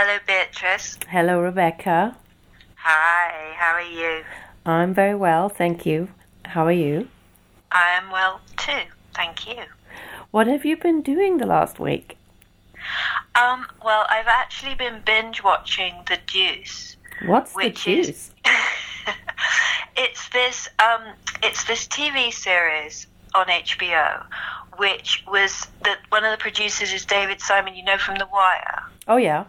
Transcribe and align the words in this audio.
Hello, 0.00 0.16
Beatrice. 0.28 0.96
Hello, 1.08 1.40
Rebecca. 1.40 2.16
Hi, 2.76 3.52
how 3.56 3.72
are 3.72 3.82
you? 3.82 4.22
I'm 4.64 4.94
very 4.94 5.16
well, 5.16 5.48
thank 5.48 5.84
you. 5.84 6.06
How 6.44 6.64
are 6.66 6.70
you? 6.86 7.08
I 7.72 7.88
am 8.00 8.08
well 8.12 8.40
too, 8.56 8.82
thank 9.16 9.48
you. 9.48 9.56
What 10.30 10.46
have 10.46 10.64
you 10.64 10.76
been 10.76 11.02
doing 11.02 11.38
the 11.38 11.46
last 11.46 11.80
week? 11.80 12.16
Um, 13.34 13.66
well, 13.84 14.06
I've 14.08 14.28
actually 14.28 14.76
been 14.76 15.02
binge 15.04 15.42
watching 15.42 15.94
The 16.06 16.18
Deuce. 16.28 16.94
What's 17.26 17.56
Which 17.56 17.84
the 17.84 17.98
is- 17.98 18.06
juice? 18.06 18.30
It's 19.96 20.28
this 20.28 20.68
um, 20.78 21.02
it's 21.42 21.64
this 21.64 21.88
TV 21.88 22.32
series 22.32 23.08
on 23.34 23.46
HBO, 23.46 24.24
which 24.76 25.24
was 25.26 25.66
that 25.82 25.98
one 26.10 26.24
of 26.24 26.30
the 26.30 26.36
producers 26.40 26.92
is 26.92 27.04
David 27.04 27.40
Simon. 27.40 27.74
You 27.74 27.82
know 27.82 27.98
from 27.98 28.14
The 28.14 28.28
Wire. 28.32 28.84
Oh 29.08 29.16
yeah. 29.16 29.42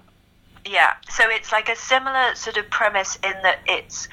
Yeah, 0.65 0.93
so 1.09 1.23
it's 1.27 1.51
like 1.51 1.69
a 1.69 1.75
similar 1.75 2.35
sort 2.35 2.57
of 2.57 2.69
premise 2.69 3.17
in 3.23 3.33
that 3.43 3.59
it's 3.65 4.07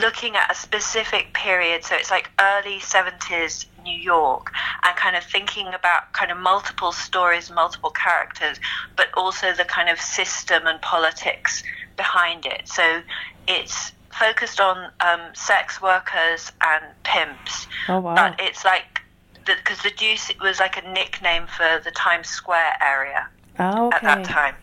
looking 0.00 0.36
at 0.36 0.50
a 0.50 0.54
specific 0.54 1.32
period. 1.32 1.84
So 1.84 1.94
it's 1.94 2.10
like 2.10 2.30
early 2.40 2.78
70s 2.78 3.66
New 3.84 3.96
York 3.96 4.52
and 4.82 4.96
kind 4.96 5.16
of 5.16 5.22
thinking 5.22 5.68
about 5.68 6.12
kind 6.12 6.30
of 6.30 6.38
multiple 6.38 6.92
stories, 6.92 7.50
multiple 7.50 7.90
characters, 7.90 8.58
but 8.96 9.08
also 9.16 9.52
the 9.52 9.64
kind 9.64 9.88
of 9.88 10.00
system 10.00 10.66
and 10.66 10.80
politics 10.82 11.62
behind 11.96 12.46
it. 12.46 12.62
So 12.66 13.02
it's 13.46 13.92
focused 14.10 14.60
on 14.60 14.90
um, 15.00 15.20
sex 15.34 15.80
workers 15.80 16.50
and 16.60 16.84
pimps, 17.04 17.66
Oh 17.88 18.00
wow. 18.00 18.14
but 18.14 18.40
it's 18.40 18.64
like 18.64 19.02
because 19.44 19.80
the, 19.82 19.90
Deuce 19.90 20.32
was 20.40 20.58
like 20.58 20.76
a 20.82 20.88
nickname 20.90 21.46
for 21.46 21.80
the 21.84 21.92
Times 21.92 22.28
Square 22.28 22.76
area 22.82 23.28
oh, 23.60 23.92
at 23.92 24.02
that 24.02 24.24
time. 24.24 24.54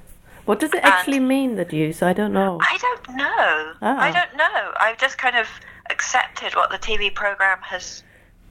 What 0.45 0.59
does 0.59 0.73
it 0.73 0.83
actually 0.83 1.19
mean, 1.19 1.55
the 1.55 1.65
juice? 1.65 2.03
I 2.03 2.13
don't 2.13 2.33
know. 2.33 2.59
I 2.61 2.77
don't 2.77 3.17
know. 3.17 3.73
Oh. 3.81 3.97
I 3.97 4.11
don't 4.11 4.35
know. 4.37 4.73
I've 4.79 4.97
just 4.97 5.17
kind 5.17 5.37
of 5.37 5.47
accepted 5.89 6.55
what 6.55 6.69
the 6.69 6.77
TV 6.77 7.13
program 7.13 7.59
has 7.61 8.03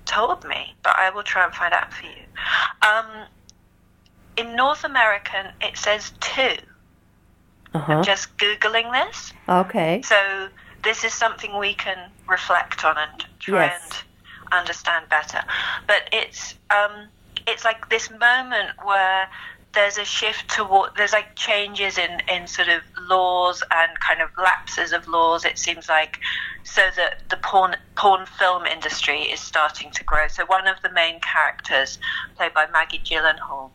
told 0.07 0.45
me, 0.47 0.75
but 0.83 0.97
I 0.99 1.11
will 1.11 1.23
try 1.23 1.45
and 1.45 1.55
find 1.55 1.75
out 1.75 1.93
for 1.93 2.07
you. 2.07 2.25
Um, 2.83 3.27
in 4.37 4.57
North 4.57 4.85
American, 4.85 5.47
it 5.61 5.77
says 5.77 6.13
two. 6.21 6.57
Uh-huh. 7.75 8.03
Just 8.03 8.37
Googling 8.39 8.91
this. 8.93 9.33
Okay. 9.49 10.03
So 10.03 10.49
this 10.83 11.05
is 11.05 11.13
something 11.15 11.59
we 11.59 11.75
can 11.75 12.11
reflect 12.29 12.85
on 12.85 12.97
and 12.99 13.27
try 13.39 13.67
Yes. 13.67 13.83
and 13.85 14.61
understand 14.61 15.09
better. 15.09 15.43
But 15.87 16.09
it's 16.13 16.55
um, 16.71 17.09
it's 17.47 17.65
like 17.65 17.89
this 17.89 18.11
moment 18.11 18.71
where 18.85 19.29
there's 19.75 19.97
a 19.97 20.05
shift 20.05 20.49
toward 20.51 20.91
there's 20.97 21.13
like 21.13 21.35
changes 21.35 21.99
in 21.99 22.21
in 22.29 22.47
sort 22.47 22.69
of 22.69 22.83
laws 23.09 23.63
and 23.71 23.99
kind 24.01 24.21
of 24.21 24.29
lapses 24.37 24.93
of 24.93 25.09
laws. 25.09 25.45
It 25.45 25.59
seems 25.59 25.89
like 25.89 26.19
so 26.65 26.83
that 26.97 27.29
the 27.31 27.37
porn 27.39 27.77
porn 27.97 28.27
film 28.27 28.67
industry 28.67 29.23
is 29.23 29.41
starting 29.41 29.91
to 29.93 30.05
grow. 30.05 30.29
So 30.29 30.45
one 30.47 30.67
of 30.67 30.77
the 30.83 30.91
main 30.91 31.21
characters, 31.21 31.99
played 32.37 32.55
by 32.55 32.67
Maggie 32.73 33.01
Gyllenhaal, 33.05 33.71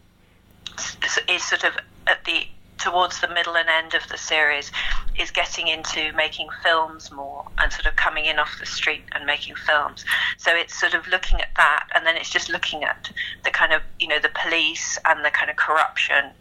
is 1.27 1.43
sort 1.43 1.63
of 1.63 1.73
at 2.05 2.23
the 2.25 2.47
towards 2.77 3.19
the 3.21 3.27
middle 3.27 3.57
and 3.57 3.67
end 3.69 3.95
of 3.95 4.07
the 4.09 4.17
series 4.17 4.71
is 5.19 5.31
getting 5.31 5.67
into 5.67 6.11
making 6.13 6.47
films 6.63 7.11
more 7.11 7.45
and 7.57 7.71
sort 7.71 7.85
of 7.85 7.95
coming 7.95 8.25
in 8.25 8.39
off 8.39 8.57
the 8.59 8.65
street 8.65 9.03
and 9.13 9.25
making 9.25 9.55
films 9.55 10.05
so 10.37 10.55
it's 10.55 10.79
sort 10.79 10.93
of 10.93 11.07
looking 11.07 11.39
at 11.41 11.49
that 11.55 11.87
and 11.95 12.05
then 12.05 12.15
it's 12.15 12.29
just 12.29 12.49
looking 12.49 12.83
at 12.83 13.11
the 13.43 13.51
kind 13.51 13.73
of 13.73 13.81
you 13.99 14.07
know 14.07 14.19
the 14.19 14.31
police 14.41 14.97
and 15.05 15.23
the 15.25 15.31
kind 15.31 15.49
of 15.49 15.55
corruption 15.55 16.31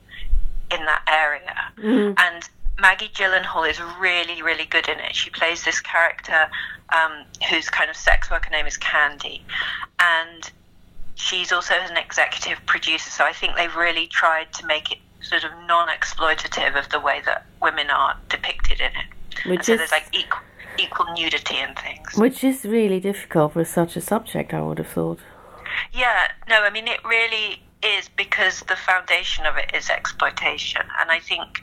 in 0.71 0.85
that 0.85 1.03
area 1.09 1.55
and 2.19 2.49
Maggie 2.79 3.09
Gyllenhaal 3.09 3.69
is 3.69 3.81
really, 3.99 4.43
really 4.43 4.67
good 4.67 4.89
in 4.89 4.99
it. 5.01 5.15
She 5.15 5.31
plays 5.31 5.65
this 5.65 5.81
character 5.81 6.49
um, 6.91 7.25
whose 7.51 7.71
kind 7.71 7.89
of 7.89 7.97
sex 7.97 8.31
worker 8.31 8.51
name 8.51 8.67
is 8.67 8.77
Candy, 8.77 9.43
and 9.99 10.51
she's 11.15 11.53
also 11.53 11.75
an 11.75 11.97
executive 11.97 12.59
producer. 12.67 13.11
So 13.11 13.25
I 13.25 13.33
think 13.33 13.57
they've 13.57 13.75
really 13.75 14.07
tried 14.07 14.53
to 14.55 14.67
make 14.67 14.93
it 14.93 14.99
sort 15.29 15.45
of 15.45 15.51
non-exploitative 15.67 16.79
of 16.79 16.89
the 16.91 17.01
way 17.01 17.21
that 17.27 17.47
women 17.61 17.91
are 17.91 18.17
depicted 18.29 18.81
in 18.81 18.87
it. 18.87 19.07
And 19.45 19.51
Which 19.53 19.65
so 19.65 19.73
is 19.73 19.79
there's 19.79 19.93
like 19.93 20.09
equal, 20.13 20.41
equal 20.79 21.07
nudity 21.15 21.57
and 21.57 21.79
things. 21.79 22.15
which 22.17 22.43
is 22.45 22.65
really 22.65 23.01
difficult 23.01 23.53
for 23.53 23.65
such 23.65 23.97
a 23.97 24.01
subject, 24.01 24.55
I 24.55 24.61
would 24.63 24.79
have 24.79 24.89
thought. 24.89 25.19
Yeah, 25.93 26.29
no, 26.49 26.63
I 26.63 26.71
mean, 26.71 26.89
it 26.89 27.05
really 27.05 27.63
is 27.83 28.09
because 28.09 28.61
the 28.61 28.77
foundation 28.77 29.45
of 29.47 29.57
it 29.57 29.71
is 29.75 29.91
exploitation. 29.91 30.83
And 31.01 31.11
I 31.11 31.19
think, 31.21 31.63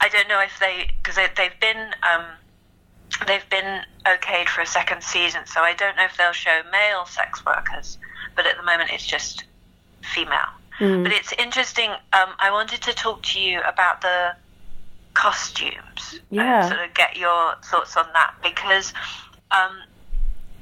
I 0.00 0.08
don't 0.08 0.28
know 0.28 0.40
if 0.40 0.58
they, 0.60 0.90
because 1.02 1.16
they, 1.16 1.26
they've 1.36 1.58
been, 1.60 1.90
um, 2.10 2.24
they've 3.26 3.48
been 3.50 3.82
okayed 4.06 4.48
for 4.48 4.60
a 4.60 4.66
second 4.66 5.02
season, 5.02 5.40
so 5.46 5.60
I 5.60 5.74
don't 5.74 5.96
know 5.96 6.04
if 6.04 6.16
they'll 6.16 6.32
show 6.32 6.60
male 6.70 7.04
sex 7.06 7.44
workers, 7.44 7.98
but 8.36 8.46
at 8.46 8.56
the 8.56 8.62
moment 8.62 8.90
it's 8.92 9.06
just 9.06 9.44
female. 10.14 10.48
But 11.02 11.12
it's 11.12 11.32
interesting. 11.38 11.90
Um, 11.90 12.30
I 12.38 12.50
wanted 12.50 12.82
to 12.82 12.92
talk 12.92 13.22
to 13.24 13.40
you 13.40 13.60
about 13.60 14.00
the 14.00 14.36
costumes. 15.14 16.20
Yeah. 16.30 16.60
And 16.60 16.74
sort 16.74 16.88
of 16.88 16.94
get 16.94 17.16
your 17.16 17.54
thoughts 17.64 17.96
on 17.96 18.06
that 18.14 18.34
because 18.42 18.92
um, 19.50 19.78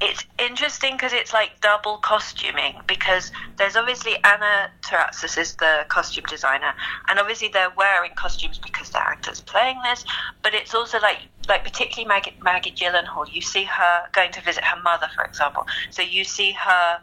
it's 0.01 0.25
interesting 0.39 0.93
because 0.93 1.13
it's 1.13 1.33
like 1.33 1.61
double 1.61 1.99
costuming 1.99 2.75
because 2.87 3.33
there's 3.57 3.77
obviously 3.77 4.17
Anna 4.25 4.71
Terrazas 4.83 5.39
is 5.39 5.55
the 5.57 5.87
costume 5.89 6.25
designer 6.29 6.75
and 7.09 7.19
obviously 7.19 7.49
they're 7.49 7.73
wearing 7.77 8.11
costumes 8.15 8.59
because 8.59 8.91
they're 8.91 9.03
actors 9.03 9.41
playing 9.41 9.81
this 9.85 10.05
but 10.43 10.53
it's 10.53 10.75
also 10.75 10.99
like 11.01 11.19
like 11.49 11.65
particularly 11.65 12.07
Maggie, 12.07 12.37
Maggie 12.43 12.73
Gyllenhaal 12.73 13.33
you 13.33 13.41
see 13.41 13.65
her 13.65 14.03
going 14.13 14.33
to 14.33 14.43
visit 14.43 14.65
her 14.65 14.81
mother 14.83 15.09
for 15.15 15.25
example 15.25 15.67
so 15.91 16.03
you 16.03 16.25
see 16.25 16.53
her 16.53 17.01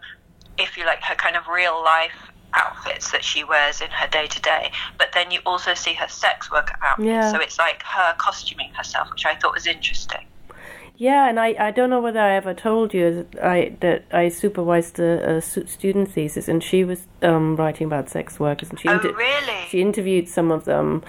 if 0.59 0.77
you 0.77 0.85
like 0.85 1.01
her 1.01 1.15
kind 1.15 1.35
of 1.35 1.47
real 1.47 1.83
life 1.83 2.31
outfits 2.55 3.11
that 3.11 3.23
she 3.23 3.43
wears 3.43 3.81
in 3.81 3.89
her 3.91 4.07
day 4.07 4.27
to 4.27 4.41
day 4.41 4.71
but 4.97 5.09
then 5.13 5.31
you 5.31 5.39
also 5.45 5.73
see 5.73 5.93
her 5.93 6.07
sex 6.07 6.51
worker 6.51 6.75
outfits 6.81 7.07
Yeah. 7.07 7.31
so 7.31 7.39
it's 7.39 7.57
like 7.57 7.83
her 7.83 8.13
costuming 8.17 8.71
herself 8.73 9.09
which 9.11 9.25
I 9.25 9.35
thought 9.35 9.53
was 9.53 9.67
interesting. 9.67 10.25
Yeah, 10.95 11.27
and 11.27 11.39
I, 11.39 11.55
I 11.59 11.71
don't 11.71 11.89
know 11.89 11.99
whether 11.99 12.19
I 12.19 12.35
ever 12.35 12.53
told 12.53 12.93
you 12.93 13.25
that 13.31 13.43
I 13.43 13.75
that 13.79 14.05
I 14.11 14.29
supervised 14.29 14.99
a, 14.99 15.37
a 15.37 15.41
student 15.41 16.11
thesis, 16.11 16.47
and 16.47 16.63
she 16.63 16.83
was 16.83 17.07
um, 17.23 17.55
writing 17.55 17.87
about 17.87 18.09
sex 18.11 18.39
workers, 18.39 18.69
and 18.69 18.79
she 18.79 18.87
oh 18.87 18.93
inter- 18.93 19.11
really? 19.13 19.65
she 19.69 19.81
interviewed 19.81 20.29
some 20.29 20.51
of 20.51 20.65
them, 20.65 21.03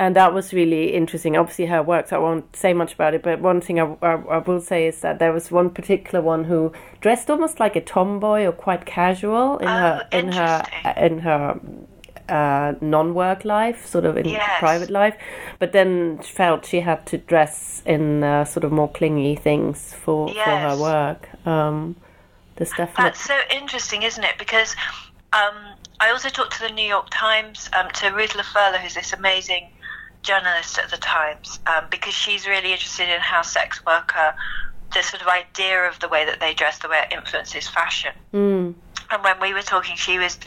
and 0.00 0.16
that 0.16 0.32
was 0.32 0.54
really 0.54 0.94
interesting. 0.94 1.36
Obviously, 1.36 1.66
her 1.66 1.82
works 1.82 2.10
I 2.10 2.16
won't 2.16 2.56
say 2.56 2.72
much 2.72 2.94
about 2.94 3.12
it, 3.12 3.22
but 3.22 3.38
one 3.40 3.60
thing 3.60 3.78
I, 3.78 3.84
I, 4.00 4.12
I 4.14 4.38
will 4.38 4.60
say 4.62 4.86
is 4.86 5.02
that 5.02 5.18
there 5.18 5.30
was 5.30 5.50
one 5.50 5.68
particular 5.68 6.22
one 6.24 6.44
who 6.44 6.72
dressed 7.02 7.28
almost 7.28 7.60
like 7.60 7.76
a 7.76 7.82
tomboy 7.82 8.46
or 8.46 8.52
quite 8.52 8.86
casual 8.86 9.58
in 9.58 9.68
her 9.68 10.08
in 10.10 10.32
her 10.32 10.64
in 10.96 11.18
her 11.18 11.60
uh, 12.30 12.72
non-work 12.80 13.44
life, 13.44 13.84
sort 13.84 14.06
of 14.06 14.16
in 14.16 14.26
Yes. 14.26 14.58
private 14.58 14.88
life, 14.88 15.16
but 15.58 15.72
then 15.72 16.18
felt 16.22 16.64
she 16.64 16.80
had 16.80 17.04
to 17.06 17.18
dress 17.18 17.82
in 17.84 18.24
uh, 18.24 18.46
sort 18.46 18.64
of 18.64 18.72
more 18.72 18.88
clingy 18.90 19.36
things 19.36 19.92
for 19.92 20.28
for 20.28 20.56
her 20.66 20.76
work. 20.80 21.28
Um, 21.46 21.96
there's 22.56 22.70
definitely 22.70 23.04
That's 23.04 23.20
so 23.20 23.38
interesting, 23.54 24.02
isn't 24.04 24.24
it? 24.24 24.38
Because 24.38 24.74
um, 25.34 25.56
I 26.00 26.08
also 26.10 26.30
talked 26.30 26.54
to 26.54 26.60
the 26.68 26.72
New 26.72 26.88
York 26.88 27.08
Times, 27.10 27.68
um, 27.78 27.90
to 28.00 28.08
Ruth 28.08 28.34
La 28.34 28.42
Ferla, 28.42 28.78
who's 28.78 28.94
this 28.94 29.12
amazing 29.12 29.68
journalist 30.22 30.78
at 30.78 30.90
the 30.90 30.96
Times, 30.96 31.60
um, 31.66 31.84
because 31.90 32.14
she's 32.14 32.46
really 32.46 32.72
interested 32.72 33.08
in 33.08 33.20
how 33.20 33.42
sex 33.42 33.84
worker, 33.84 34.34
the 34.94 35.02
sort 35.02 35.22
of 35.22 35.28
idea 35.28 35.88
of 35.88 35.98
the 36.00 36.08
way 36.08 36.24
that 36.24 36.40
they 36.40 36.54
dress, 36.54 36.78
the 36.78 36.88
way 36.88 37.04
it 37.08 37.14
influences 37.14 37.68
fashion. 37.68 38.12
Mm. 38.32 38.74
And 39.10 39.24
when 39.24 39.40
we 39.40 39.54
were 39.54 39.62
talking, 39.62 39.96
she 39.96 40.18
was 40.18 40.38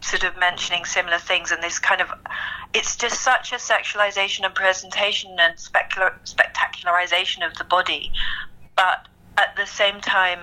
sort 0.00 0.24
of 0.24 0.38
mentioning 0.38 0.84
similar 0.84 1.18
things, 1.18 1.50
and 1.50 1.62
this 1.62 1.78
kind 1.78 2.00
of, 2.00 2.08
it's 2.74 2.96
just 2.96 3.22
such 3.22 3.52
a 3.52 3.56
sexualization 3.56 4.44
and 4.44 4.54
presentation 4.54 5.36
and 5.38 5.56
specular, 5.56 6.12
spectacularization 6.24 7.46
of 7.46 7.56
the 7.56 7.64
body, 7.64 8.12
but 8.76 9.08
at 9.38 9.56
the 9.56 9.66
same 9.66 10.00
time, 10.00 10.40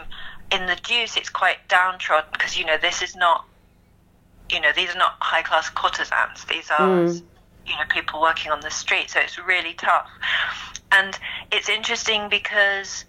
in 0.52 0.66
the 0.68 0.76
Deuce, 0.84 1.18
it's 1.18 1.30
quite 1.30 1.68
downtrodden 1.68 2.30
because 2.32 2.58
you 2.58 2.66
know 2.66 2.78
this 2.78 3.02
is 3.02 3.16
not, 3.16 3.46
you 4.52 4.60
know, 4.60 4.72
these 4.76 4.90
are 4.90 4.98
not 4.98 5.14
high 5.20 5.42
class 5.42 5.70
courtesans. 5.70 6.46
These 6.46 6.70
are, 6.70 7.08
you 7.66 7.74
know, 7.74 7.84
people 7.90 8.22
working 8.22 8.52
on 8.52 8.62
the 8.62 8.70
street. 8.72 9.10
So 9.10 9.20
it's 9.20 9.38
really 9.38 9.74
tough, 9.74 10.08
and 10.92 11.18
it's 11.52 11.70
interesting 11.70 12.30
because, 12.30 13.06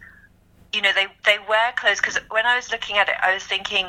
you 0.72 0.82
know, 0.82 0.92
they 0.94 1.06
they 1.24 1.38
wear 1.48 1.72
clothes. 1.76 1.98
Because 2.00 2.18
when 2.30 2.46
I 2.46 2.56
was 2.56 2.70
looking 2.70 2.98
at 2.98 3.08
it, 3.08 3.16
I 3.22 3.34
was 3.34 3.42
thinking, 3.44 3.86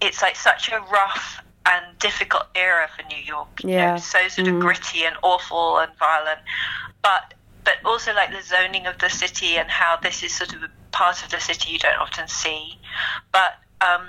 it's 0.00 0.22
like 0.22 0.36
such 0.36 0.70
a 0.70 0.80
rough 0.92 1.42
and 1.66 1.98
difficult 1.98 2.44
era 2.54 2.88
for 2.96 3.02
New 3.08 3.22
York. 3.22 3.48
You 3.62 3.70
Yeah. 3.70 3.92
know, 3.94 3.98
so 3.98 4.28
sort 4.28 4.48
of 4.48 4.60
gritty 4.60 5.04
and 5.04 5.16
awful 5.22 5.78
and 5.78 5.90
violent, 5.98 6.40
but 7.02 7.34
but 7.64 7.74
also 7.84 8.14
like 8.14 8.30
the 8.30 8.42
zoning 8.42 8.86
of 8.86 8.96
the 8.98 9.10
city 9.10 9.56
and 9.56 9.68
how 9.68 9.98
this 10.02 10.22
is 10.22 10.34
sort 10.34 10.54
of 10.54 10.62
a 10.62 10.70
part 10.92 11.22
of 11.22 11.30
the 11.30 11.38
city 11.40 11.72
you 11.72 11.78
don't 11.78 11.98
often 12.00 12.26
see. 12.26 12.78
But 13.32 13.52
um, 13.80 14.08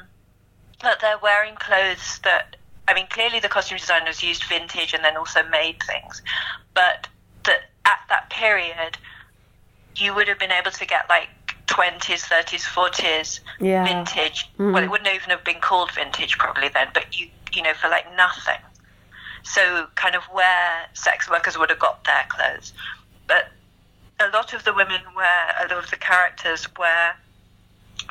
but 0.81 0.99
they're 1.01 1.19
wearing 1.21 1.55
clothes 1.55 2.19
that 2.23 2.55
I 2.91 2.93
mean, 2.93 3.07
clearly 3.09 3.39
the 3.39 3.47
costume 3.47 3.77
designers 3.77 4.21
used 4.21 4.43
vintage 4.43 4.93
and 4.93 5.01
then 5.01 5.15
also 5.15 5.43
made 5.43 5.81
things, 5.83 6.21
but 6.73 7.07
that 7.45 7.61
at 7.85 7.99
that 8.09 8.29
period, 8.29 8.97
you 9.95 10.13
would 10.13 10.27
have 10.27 10.37
been 10.37 10.51
able 10.51 10.71
to 10.71 10.85
get 10.85 11.07
like 11.07 11.29
20s, 11.67 12.27
30s, 12.27 12.65
40s 12.65 13.39
Yeah. 13.61 13.85
vintage. 13.85 14.49
Mm. 14.59 14.73
Well, 14.73 14.83
it 14.83 14.91
wouldn't 14.91 15.09
even 15.15 15.29
have 15.29 15.45
been 15.45 15.61
called 15.61 15.91
vintage 15.91 16.37
probably 16.37 16.67
then, 16.67 16.89
but 16.93 17.17
you 17.17 17.29
you 17.53 17.61
know 17.61 17.73
for 17.73 17.87
like 17.87 18.05
nothing. 18.17 18.59
So 19.43 19.87
kind 19.95 20.15
of 20.15 20.23
where 20.25 20.85
sex 20.93 21.29
workers 21.29 21.57
would 21.57 21.69
have 21.69 21.79
got 21.79 22.03
their 22.03 22.25
clothes, 22.27 22.73
but 23.25 23.51
a 24.19 24.27
lot 24.29 24.53
of 24.53 24.65
the 24.65 24.73
women 24.73 24.99
wear 25.15 25.55
a 25.59 25.73
lot 25.73 25.81
of 25.83 25.89
the 25.89 25.95
characters 25.95 26.67
wear 26.77 27.15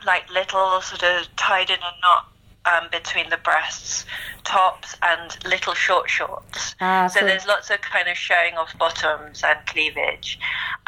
like 0.06 0.28
little 0.30 0.80
sort 0.80 1.02
of 1.02 1.36
tied 1.36 1.68
in 1.68 1.78
a 1.78 1.92
knot 2.02 2.29
um, 2.66 2.88
between 2.90 3.30
the 3.30 3.36
breasts 3.38 4.04
tops 4.44 4.96
and 5.02 5.36
little 5.44 5.74
short 5.74 6.08
shorts. 6.10 6.74
Ah, 6.80 7.06
so, 7.06 7.20
so- 7.20 7.26
there's 7.26 7.46
lots 7.46 7.70
of 7.70 7.80
kind 7.80 8.08
of 8.08 8.16
showing 8.16 8.54
off 8.56 8.76
bottoms 8.78 9.42
and 9.44 9.58
cleavage, 9.66 10.38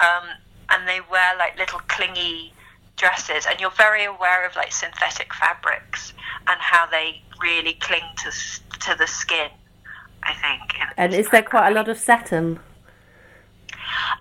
um, 0.01 0.29
and 0.71 0.89
they 0.89 1.01
wear 1.11 1.37
like 1.39 1.59
little 1.59 1.81
clingy 1.89 2.53
dresses, 2.97 3.47
and 3.49 3.61
you're 3.61 3.71
very 3.71 4.05
aware 4.05 4.47
of 4.47 4.55
like 4.57 4.73
synthetic 4.73 5.33
fabrics 5.35 6.13
and 6.49 6.61
how 6.61 6.87
they 6.87 7.21
really 7.43 7.75
cling 7.75 8.03
to 8.25 8.31
to 8.81 8.95
the 8.99 9.07
skin. 9.07 9.51
I 10.25 10.35
think. 10.35 10.81
And 10.97 11.13
is 11.15 11.29
there 11.31 11.43
quite 11.43 11.69
a 11.71 11.75
lot 11.75 11.89
of 11.89 11.99
satin? 11.99 12.61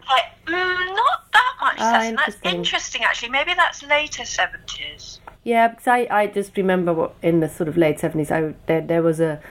Like, 0.10 0.24
mm, 0.48 0.96
not 0.96 1.32
that 1.32 1.54
much. 1.62 1.76
Ah, 1.78 1.92
satin. 2.00 2.16
That's 2.16 2.28
interesting. 2.36 2.56
interesting, 2.56 3.04
actually. 3.04 3.30
Maybe 3.30 3.54
that's 3.54 3.84
later 3.84 4.26
seventies. 4.26 5.20
Yeah, 5.44 5.70
because 5.70 5.88
I, 5.88 6.08
I 6.12 6.28
just 6.28 6.56
remember 6.56 6.94
what 6.94 7.16
in 7.22 7.40
the 7.40 7.50
sort 7.50 7.68
of 7.68 7.78
late 7.78 8.00
seventies, 8.00 8.32
I 8.32 8.54
there 8.68 8.82
there 8.82 9.02
was 9.02 9.20
a 9.20 9.42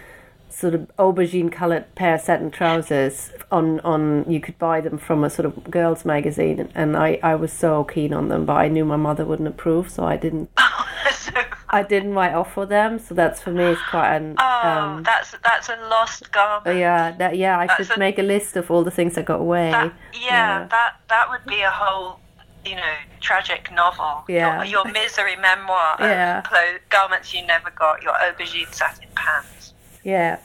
sort 0.48 0.74
of 0.74 0.90
aubergine 0.98 1.50
coloured 1.50 1.92
pair 1.94 2.14
of 2.16 2.20
satin 2.20 2.50
trousers 2.50 3.30
on 3.52 3.80
on 3.80 4.24
you 4.28 4.40
could 4.40 4.58
buy 4.58 4.80
them 4.80 4.98
from 4.98 5.22
a 5.24 5.30
sort 5.30 5.46
of 5.46 5.70
girls 5.70 6.04
magazine, 6.04 6.68
and 6.74 6.96
I 6.96 7.18
I 7.22 7.34
was 7.34 7.52
so 7.52 7.84
keen 7.84 8.12
on 8.12 8.28
them, 8.28 8.46
but 8.46 8.54
I 8.56 8.68
knew 8.68 8.84
my 8.84 8.96
mother 8.96 9.24
wouldn't 9.24 9.48
approve, 9.48 9.90
so 9.90 10.04
I 10.04 10.16
didn't 10.16 10.48
so, 11.12 11.32
I 11.70 11.82
didn't 11.82 12.14
write 12.14 12.34
off 12.34 12.52
for 12.54 12.66
them. 12.66 12.98
So 13.00 13.14
that's 13.14 13.40
for 13.40 13.50
me 13.50 13.64
it's 13.64 13.80
quite 13.90 14.14
an 14.16 14.36
oh, 14.38 14.68
um, 14.68 15.02
that's 15.02 15.34
that's 15.42 15.68
a 15.68 15.76
lost 15.88 16.30
garment. 16.30 16.78
yeah 16.78 17.12
that 17.12 17.36
yeah 17.36 17.58
I 17.58 17.66
That's 17.66 17.86
should 17.88 17.96
a- 17.96 17.98
make 17.98 18.18
a 18.20 18.22
list 18.22 18.56
of 18.56 18.70
all 18.70 18.84
the 18.84 18.90
things 18.92 19.14
that 19.16 19.24
got 19.24 19.40
away. 19.40 19.70
That, 19.72 19.92
yeah, 20.20 20.66
that 20.70 21.00
that 21.08 21.28
would 21.30 21.44
be 21.46 21.60
a 21.62 21.70
whole, 21.70 22.20
you 22.64 22.76
know, 22.76 22.94
tragic 23.20 23.70
novel. 23.72 24.24
Yeah. 24.28 24.62
Your, 24.64 24.84
your 24.84 24.92
misery 24.92 25.36
memoir 25.36 25.94
of 25.94 26.00
Yeah. 26.00 26.42
clo- 26.42 26.78
garments 26.90 27.32
you 27.34 27.46
never 27.46 27.70
got, 27.70 28.02
your 28.02 28.12
aubergine 28.14 28.72
satin 28.72 29.08
pants. 29.14 29.72
Yeah. 30.04 30.38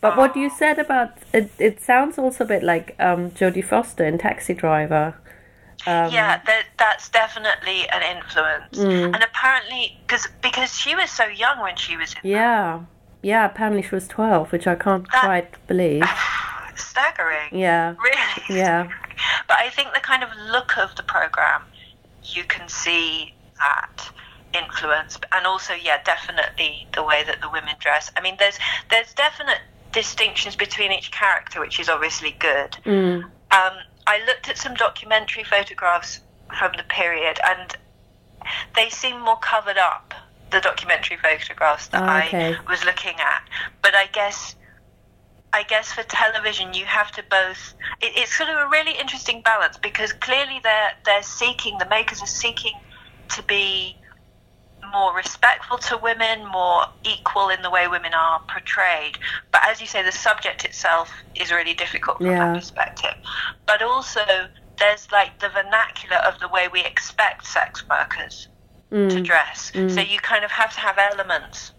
But 0.00 0.16
what 0.16 0.36
you 0.36 0.48
said 0.50 0.78
about 0.78 1.10
it, 1.32 1.50
it 1.58 1.80
sounds 1.80 2.18
also 2.18 2.44
a 2.44 2.46
bit 2.46 2.62
like 2.62 2.94
um, 2.98 3.30
Jodie 3.32 3.64
Foster 3.64 4.04
in 4.04 4.18
Taxi 4.18 4.54
Driver. 4.54 5.14
Um, 5.86 6.10
yeah, 6.12 6.40
that 6.44 6.64
that's 6.76 7.08
definitely 7.08 7.88
an 7.88 8.02
influence. 8.16 8.78
Mm. 8.78 9.14
And 9.14 9.22
apparently, 9.22 9.98
cause, 10.08 10.26
because 10.42 10.74
she 10.76 10.94
was 10.94 11.10
so 11.10 11.24
young 11.26 11.60
when 11.60 11.76
she 11.76 11.96
was 11.96 12.14
in 12.22 12.30
Yeah. 12.30 12.80
Yeah, 13.22 13.46
apparently 13.46 13.82
she 13.82 13.94
was 13.94 14.06
12, 14.08 14.52
which 14.52 14.66
I 14.66 14.74
can't 14.74 15.06
That- 15.12 15.24
quite 15.24 15.66
believe. 15.66 16.04
staggering. 16.78 17.48
Yeah. 17.52 17.94
Really? 18.02 18.60
Yeah. 18.60 18.88
But 19.46 19.58
I 19.60 19.70
think 19.70 19.92
the 19.94 20.00
kind 20.00 20.22
of 20.22 20.30
look 20.50 20.76
of 20.78 20.94
the 20.96 21.02
program, 21.02 21.62
you 22.22 22.44
can 22.44 22.68
see 22.68 23.34
that 23.58 24.10
influence, 24.54 25.18
and 25.32 25.46
also, 25.46 25.74
yeah, 25.74 26.02
definitely 26.04 26.86
the 26.94 27.02
way 27.02 27.22
that 27.24 27.40
the 27.40 27.50
women 27.50 27.74
dress. 27.80 28.10
I 28.16 28.20
mean, 28.20 28.36
there's 28.38 28.58
there's 28.90 29.12
definite 29.14 29.58
distinctions 29.92 30.56
between 30.56 30.92
each 30.92 31.10
character, 31.10 31.60
which 31.60 31.80
is 31.80 31.88
obviously 31.88 32.36
good. 32.38 32.72
Mm. 32.84 33.24
Um, 33.50 33.72
I 34.06 34.22
looked 34.26 34.48
at 34.48 34.56
some 34.58 34.74
documentary 34.74 35.44
photographs 35.44 36.20
from 36.58 36.72
the 36.76 36.82
period, 36.84 37.38
and 37.44 37.76
they 38.74 38.88
seem 38.90 39.20
more 39.20 39.38
covered 39.38 39.78
up. 39.78 40.14
The 40.50 40.60
documentary 40.62 41.18
photographs 41.18 41.88
that 41.88 42.02
Ah, 42.02 42.24
okay. 42.24 42.54
I 42.54 42.70
was 42.70 42.82
looking 42.82 43.16
at, 43.20 43.42
but 43.82 43.94
I 43.94 44.06
guess 44.06 44.54
I 45.52 45.62
guess 45.64 45.92
for 45.92 46.02
television 46.04 46.74
you 46.74 46.84
have 46.84 47.10
to 47.12 47.24
both. 47.30 47.74
It, 48.00 48.12
it's 48.16 48.36
sort 48.36 48.50
of 48.50 48.56
a 48.56 48.68
really 48.68 48.92
interesting 48.98 49.40
balance 49.42 49.78
because 49.82 50.12
clearly 50.12 50.60
they're 50.62 50.90
they're 51.04 51.22
seeking 51.22 51.78
the 51.78 51.86
makers 51.88 52.22
are 52.22 52.26
seeking 52.26 52.72
to 53.30 53.42
be 53.44 53.96
more 54.92 55.14
respectful 55.14 55.76
to 55.76 55.96
women, 55.96 56.46
more 56.46 56.82
equal 57.04 57.48
in 57.48 57.60
the 57.62 57.70
way 57.70 57.88
women 57.88 58.12
are 58.14 58.40
portrayed. 58.48 59.18
But 59.52 59.62
as 59.66 59.80
you 59.80 59.86
say, 59.86 60.02
the 60.02 60.12
subject 60.12 60.64
itself 60.64 61.10
is 61.34 61.50
really 61.50 61.74
difficult 61.74 62.18
from 62.18 62.26
Yeah. 62.26 62.38
that 62.38 62.54
perspective. 62.54 63.14
But 63.66 63.82
also, 63.82 64.48
there's 64.78 65.10
like 65.10 65.38
the 65.40 65.48
vernacular 65.48 66.18
of 66.18 66.38
the 66.38 66.48
way 66.48 66.68
we 66.68 66.84
expect 66.84 67.46
sex 67.46 67.84
workers 67.90 68.48
to 68.90 68.96
Mm. 68.96 69.24
dress. 69.24 69.72
So 69.88 70.00
you 70.00 70.18
kind 70.20 70.44
of 70.44 70.50
have 70.52 70.72
to 70.74 70.80
have 70.80 70.96
elements 70.98 71.72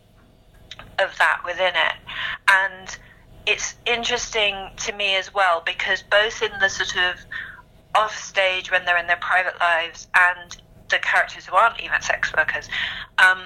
of 1.00 1.18
that 1.18 1.39
within 1.45 1.75
it. 1.75 1.95
And 2.50 2.98
it's 3.45 3.75
interesting 3.86 4.69
to 4.77 4.94
me 4.94 5.15
as 5.15 5.33
well 5.33 5.63
because 5.65 6.03
both 6.03 6.41
in 6.41 6.51
the 6.59 6.69
sort 6.69 6.95
of 6.95 7.15
off 7.95 8.15
stage 8.15 8.71
when 8.71 8.86
they're 8.86 8.97
in 8.97 9.07
their 9.07 9.18
private 9.18 9.59
lives 9.59 10.07
and 10.15 10.57
the 10.89 10.97
characters 11.00 11.45
who 11.45 11.56
aren't 11.56 11.80
even 11.81 12.01
sex 12.01 12.33
workers, 12.36 12.69
um, 13.18 13.44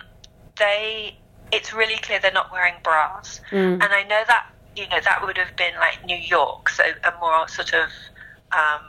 they 0.57 1.17
it's 1.51 1.73
really 1.73 1.95
clear 1.97 2.19
they're 2.19 2.31
not 2.31 2.51
wearing 2.51 2.73
bras. 2.83 3.39
Mm. 3.51 3.73
And 3.73 3.83
I 3.83 4.03
know 4.03 4.23
that 4.27 4.47
you 4.75 4.87
know 4.89 4.99
that 5.03 5.23
would 5.23 5.37
have 5.37 5.55
been 5.55 5.75
like 5.79 6.03
New 6.05 6.17
York, 6.17 6.69
so 6.69 6.83
a 7.03 7.13
more 7.19 7.47
sort 7.47 7.73
of 7.73 7.89
um, 8.51 8.81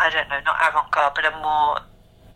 I 0.00 0.10
don't 0.10 0.28
know, 0.28 0.40
not 0.44 0.56
avant-garde, 0.68 1.12
but 1.14 1.24
a 1.24 1.36
more 1.42 1.78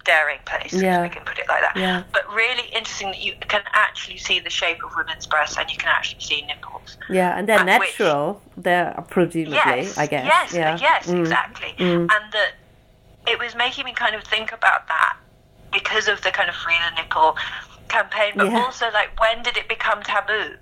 daring 0.06 0.38
place, 0.46 0.72
Yeah. 0.72 0.96
if 0.98 1.02
we 1.02 1.08
can 1.16 1.24
put 1.24 1.38
it 1.38 1.46
like 1.48 1.60
that. 1.60 1.76
Yeah. 1.76 2.04
But 2.12 2.32
really 2.32 2.66
interesting 2.68 3.08
that 3.08 3.20
you 3.20 3.34
can 3.48 3.62
actually 3.74 4.16
see 4.18 4.38
the 4.40 4.50
shape 4.50 4.82
of 4.84 4.94
women's 4.96 5.26
breasts 5.26 5.58
and 5.58 5.70
you 5.70 5.76
can 5.76 5.88
actually 5.88 6.20
see 6.20 6.42
nipples. 6.46 6.96
Yeah, 7.10 7.36
and 7.36 7.46
they're 7.48 7.58
At 7.58 7.80
which- 7.80 7.98
natural. 7.98 8.40
They're 8.56 8.94
presumably, 9.10 9.54
Yes, 9.56 9.98
I 9.98 10.06
guess. 10.06 10.24
Yes, 10.24 10.52
yeah. 10.54 10.78
yes, 10.80 11.06
Mm. 11.08 11.20
exactly. 11.20 11.74
Mm. 11.78 12.08
And 12.14 12.32
that 12.32 12.52
it 13.26 13.38
was 13.38 13.54
making 13.54 13.84
me 13.84 13.92
kind 13.92 14.14
of 14.14 14.22
think 14.24 14.52
about 14.52 14.86
that 14.88 15.16
because 15.72 16.06
of 16.08 16.22
the 16.22 16.30
kind 16.30 16.48
of 16.48 16.54
free 16.54 16.76
the 16.88 17.02
nipple 17.02 17.36
campaign, 17.88 18.32
but 18.36 18.50
Yeah. 18.50 18.60
also 18.64 18.90
like 18.92 19.10
when 19.20 19.42
did 19.42 19.56
it 19.56 19.68
become 19.68 20.02
taboo? 20.02 20.56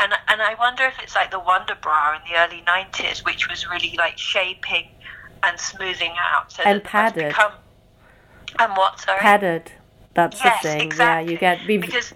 And 0.00 0.12
and 0.28 0.40
I 0.40 0.54
wonder 0.54 0.84
if 0.86 0.94
it's 1.02 1.16
like 1.16 1.30
the 1.32 1.40
Wonder 1.40 1.74
Bra 1.74 2.14
in 2.16 2.20
the 2.32 2.38
early 2.38 2.62
nineties, 2.66 3.24
which 3.24 3.48
was 3.48 3.66
really 3.68 3.94
like 3.98 4.16
shaping 4.16 4.88
and 5.42 5.58
smoothing 5.58 6.14
out, 6.18 6.52
so 6.52 6.62
And 6.64 6.80
that 6.80 6.84
padded. 6.84 7.28
Become, 7.28 7.52
and 8.58 8.72
what? 8.76 9.00
Sorry. 9.00 9.20
Padded. 9.20 9.72
That's 10.14 10.42
yes, 10.44 10.62
the 10.62 10.68
thing. 10.68 10.80
exactly. 10.82 11.24
Yeah, 11.26 11.32
you 11.32 11.38
get 11.38 11.66
be- 11.66 11.78
because. 11.78 12.14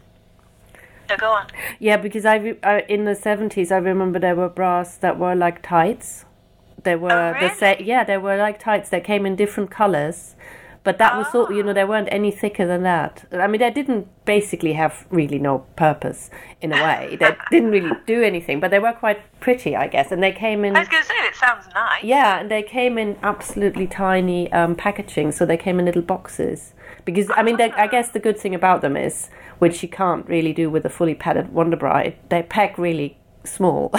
No, 1.11 1.17
go 1.17 1.31
on. 1.33 1.47
Yeah, 1.79 1.97
because 1.97 2.25
I, 2.25 2.37
re- 2.37 2.59
I 2.63 2.81
in 2.89 3.05
the 3.05 3.15
seventies, 3.15 3.71
I 3.71 3.79
remember 3.79 4.19
there 4.19 4.35
were 4.37 4.49
bras 4.49 4.97
that 4.97 5.19
were 5.19 5.35
like 5.35 5.63
tights. 5.63 6.25
There 6.85 6.99
were 6.99 7.13
oh, 7.13 7.33
the 7.33 7.39
Oh, 7.39 7.41
really? 7.41 7.55
sa- 7.55 7.75
yeah, 7.83 8.03
there 8.05 8.21
were 8.21 8.37
like 8.37 8.59
tights 8.59 8.89
that 8.91 9.05
came 9.05 9.25
in 9.27 9.37
different 9.37 9.71
colors, 9.71 10.35
but 10.85 10.99
that 10.99 11.17
was 11.17 11.33
all 11.35 11.53
you 11.53 11.63
know. 11.63 11.73
They 11.73 11.85
weren't 11.85 12.09
any 12.11 12.31
thicker 12.31 12.67
than 12.67 12.83
that. 12.83 13.25
I 13.33 13.47
mean, 13.47 13.61
they 13.61 13.71
didn't 13.71 14.09
basically 14.25 14.73
have 14.73 15.07
really 15.11 15.39
no 15.39 15.61
purpose 15.77 16.31
in 16.61 16.73
a 16.73 16.77
way. 16.77 17.17
They 17.21 17.37
didn't 17.51 17.71
really 17.71 17.93
do 18.07 18.23
anything, 18.23 18.59
but 18.59 18.71
they 18.71 18.79
were 18.79 18.93
quite 18.93 19.21
pretty, 19.41 19.77
I 19.77 19.87
guess. 19.87 20.11
And 20.11 20.23
they 20.23 20.33
came 20.33 20.65
in 20.65 20.75
I 20.75 20.81
was 20.81 20.89
going 20.89 21.03
to 21.03 21.09
say 21.09 21.15
it 21.19 21.35
sounds 21.37 21.67
nice. 21.73 22.03
yeah, 22.03 22.41
and 22.41 22.51
they 22.51 22.63
came 22.63 22.99
in 22.99 23.17
absolutely 23.23 23.87
tiny 23.87 24.53
um, 24.53 24.75
packaging, 24.75 25.33
so 25.33 25.47
they 25.47 25.57
came 25.57 25.79
in 25.79 25.85
little 25.85 26.03
boxes. 26.03 26.75
Because 27.05 27.31
I 27.35 27.43
mean, 27.43 27.57
they, 27.57 27.71
I 27.73 27.87
guess 27.87 28.11
the 28.11 28.21
good 28.21 28.39
thing 28.39 28.55
about 28.55 28.81
them 28.81 28.97
is, 28.97 29.31
which 29.61 29.83
you 29.83 29.89
can't 29.89 30.27
really 30.29 30.53
do 30.53 30.69
with 30.69 30.85
a 30.85 30.91
fully 30.91 31.15
padded 31.15 31.53
Wonder 31.53 31.77
Bra, 31.77 32.05
they 32.29 32.43
pack 32.43 32.77
really 32.77 33.19
small. 33.45 33.91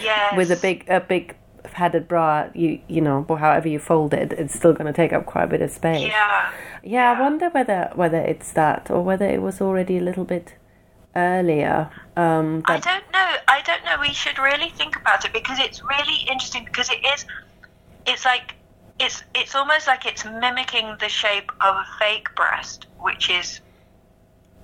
Yes. 0.00 0.32
with 0.36 0.50
a 0.50 0.56
big 0.56 0.88
a 0.88 1.00
big 1.00 1.36
padded 1.72 2.08
bra, 2.08 2.48
you 2.54 2.80
you 2.88 3.00
know, 3.00 3.24
or 3.28 3.38
however 3.38 3.68
you 3.68 3.78
fold 3.78 4.14
it, 4.14 4.32
it's 4.32 4.54
still 4.54 4.72
going 4.72 4.86
to 4.86 4.92
take 4.92 5.12
up 5.12 5.26
quite 5.26 5.44
a 5.44 5.46
bit 5.46 5.62
of 5.62 5.70
space. 5.70 6.02
Yeah. 6.02 6.52
Yeah, 6.82 7.12
I 7.12 7.20
wonder 7.20 7.48
whether 7.50 7.90
whether 7.94 8.18
it's 8.18 8.52
that 8.52 8.90
or 8.90 9.02
whether 9.02 9.26
it 9.26 9.42
was 9.42 9.60
already 9.60 9.98
a 9.98 10.00
little 10.00 10.24
bit 10.24 10.54
earlier. 11.16 11.90
Um, 12.16 12.62
I 12.66 12.78
don't 12.78 13.04
know. 13.12 13.34
I 13.48 13.62
don't 13.62 13.84
know. 13.84 13.96
We 14.00 14.12
should 14.12 14.38
really 14.38 14.70
think 14.70 14.96
about 14.96 15.24
it 15.24 15.32
because 15.32 15.58
it's 15.58 15.82
really 15.82 16.22
interesting 16.30 16.64
because 16.64 16.90
it 16.90 17.04
is. 17.14 17.26
It's 18.06 18.24
like 18.24 18.54
it's 18.98 19.22
it's 19.34 19.54
almost 19.54 19.86
like 19.86 20.06
it's 20.06 20.24
mimicking 20.24 20.96
the 21.00 21.08
shape 21.08 21.50
of 21.60 21.76
a 21.76 21.86
fake 21.98 22.34
breast, 22.34 22.86
which 23.00 23.30
is 23.30 23.60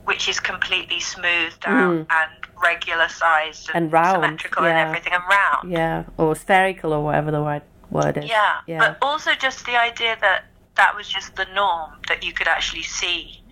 which 0.05 0.29
is 0.29 0.39
completely 0.41 1.01
smoothed 1.01 1.65
out 1.67 2.07
and 2.11 2.31
regular 2.63 3.09
sized 3.09 3.69
Mm. 3.69 3.75
And 3.75 3.93
round, 3.93 4.23
symmetrical 4.23 4.63
yeah. 4.65 4.69
and 4.71 4.79
everything 4.89 5.13
and 5.13 5.23
round. 5.29 5.71
yeah, 5.71 6.05
or 6.19 6.35
spherical 6.37 6.93
or 6.93 7.03
whatever 7.05 7.31
the 7.31 7.41
right 7.41 7.63
word 7.91 8.17
is. 8.19 8.27
Yeah, 8.27 8.57
yeah. 8.67 8.79
but 8.79 8.99
also 9.03 9.33
just 9.35 9.65
the 9.67 9.77
idea 9.81 10.17
that 10.21 10.45
that 10.77 10.95
was 10.97 11.09
just 11.09 11.37
the 11.37 11.47
norm 11.55 11.93
that 12.09 12.25
you 12.25 12.33
could 12.33 12.49
actually 12.49 12.83
see 12.83 13.43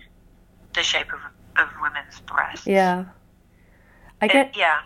the 0.73 0.83
shape 0.83 1.11
of 1.13 1.19
of 1.57 1.69
women's 1.81 2.19
breasts. 2.21 2.65
Yeah. 2.65 3.05
I 4.21 4.27
get. 4.27 4.47
It- 4.47 4.53
get 4.53 4.57
yeah. 4.59 4.79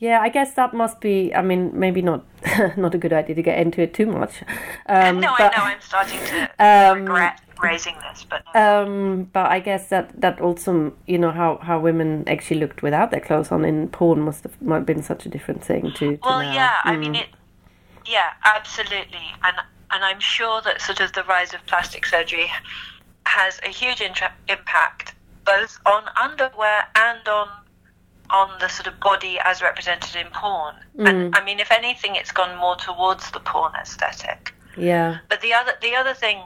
Yeah, 0.00 0.20
I 0.20 0.30
guess 0.30 0.54
that 0.54 0.72
must 0.72 1.00
be. 1.00 1.32
I 1.34 1.42
mean, 1.42 1.70
maybe 1.78 2.00
not 2.00 2.24
not 2.76 2.94
a 2.94 2.98
good 2.98 3.12
idea 3.12 3.34
to 3.36 3.42
get 3.42 3.58
into 3.58 3.82
it 3.82 3.92
too 3.92 4.06
much. 4.06 4.42
Um, 4.86 5.20
no, 5.20 5.34
but, 5.38 5.54
I 5.54 5.58
know 5.58 5.64
I'm 5.64 5.80
starting 5.80 6.18
to 6.18 6.50
Um, 6.58 7.00
regret 7.00 7.40
raising 7.62 7.94
this, 8.08 8.24
but 8.28 8.42
no. 8.54 8.82
Um, 8.82 9.24
but 9.32 9.50
I 9.50 9.60
guess 9.60 9.88
that 9.88 10.18
that 10.18 10.40
also, 10.40 10.94
you 11.06 11.18
know, 11.18 11.30
how 11.30 11.58
how 11.58 11.78
women 11.78 12.24
actually 12.26 12.60
looked 12.60 12.82
without 12.82 13.10
their 13.10 13.20
clothes 13.20 13.52
on 13.52 13.64
in 13.66 13.88
porn 13.88 14.22
must 14.22 14.42
have 14.44 14.60
might 14.62 14.76
have 14.76 14.86
been 14.86 15.02
such 15.02 15.26
a 15.26 15.28
different 15.28 15.62
thing 15.62 15.92
to. 15.92 16.16
to 16.16 16.18
well, 16.24 16.42
now. 16.42 16.54
yeah, 16.54 16.76
I 16.84 16.94
Mm. 16.94 17.00
mean 17.00 17.14
it. 17.16 17.28
Yeah, 18.06 18.30
absolutely, 18.44 19.26
and 19.44 19.56
and 19.90 20.02
I'm 20.02 20.20
sure 20.20 20.62
that 20.62 20.80
sort 20.80 21.00
of 21.00 21.12
the 21.12 21.24
rise 21.24 21.52
of 21.52 21.64
plastic 21.66 22.06
surgery 22.06 22.50
has 23.26 23.60
a 23.64 23.68
huge 23.68 24.00
intra- 24.00 24.32
impact 24.48 25.14
both 25.44 25.78
on 25.84 26.04
underwear 26.20 26.86
and 26.96 27.26
on 27.28 27.48
on 28.32 28.58
the 28.60 28.68
sort 28.68 28.86
of 28.86 28.98
body 29.00 29.38
as 29.44 29.62
represented 29.62 30.16
in 30.16 30.26
porn. 30.32 30.74
Mm. 30.96 31.08
And 31.08 31.36
I 31.36 31.44
mean, 31.44 31.60
if 31.60 31.70
anything, 31.70 32.16
it's 32.16 32.32
gone 32.32 32.56
more 32.58 32.76
towards 32.76 33.30
the 33.30 33.40
porn 33.40 33.72
aesthetic. 33.80 34.52
Yeah. 34.76 35.18
But 35.28 35.40
the 35.40 35.52
other 35.52 35.72
the 35.82 35.94
other 35.94 36.14
thing, 36.14 36.42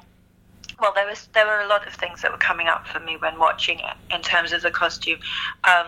well, 0.80 0.92
there 0.94 1.06
was 1.06 1.28
there 1.34 1.46
were 1.46 1.60
a 1.60 1.68
lot 1.68 1.86
of 1.86 1.94
things 1.94 2.22
that 2.22 2.32
were 2.32 2.38
coming 2.38 2.68
up 2.68 2.86
for 2.86 3.00
me 3.00 3.16
when 3.16 3.38
watching 3.38 3.78
it 3.78 4.14
in 4.14 4.22
terms 4.22 4.52
of 4.52 4.62
the 4.62 4.70
costume, 4.70 5.18
um, 5.64 5.86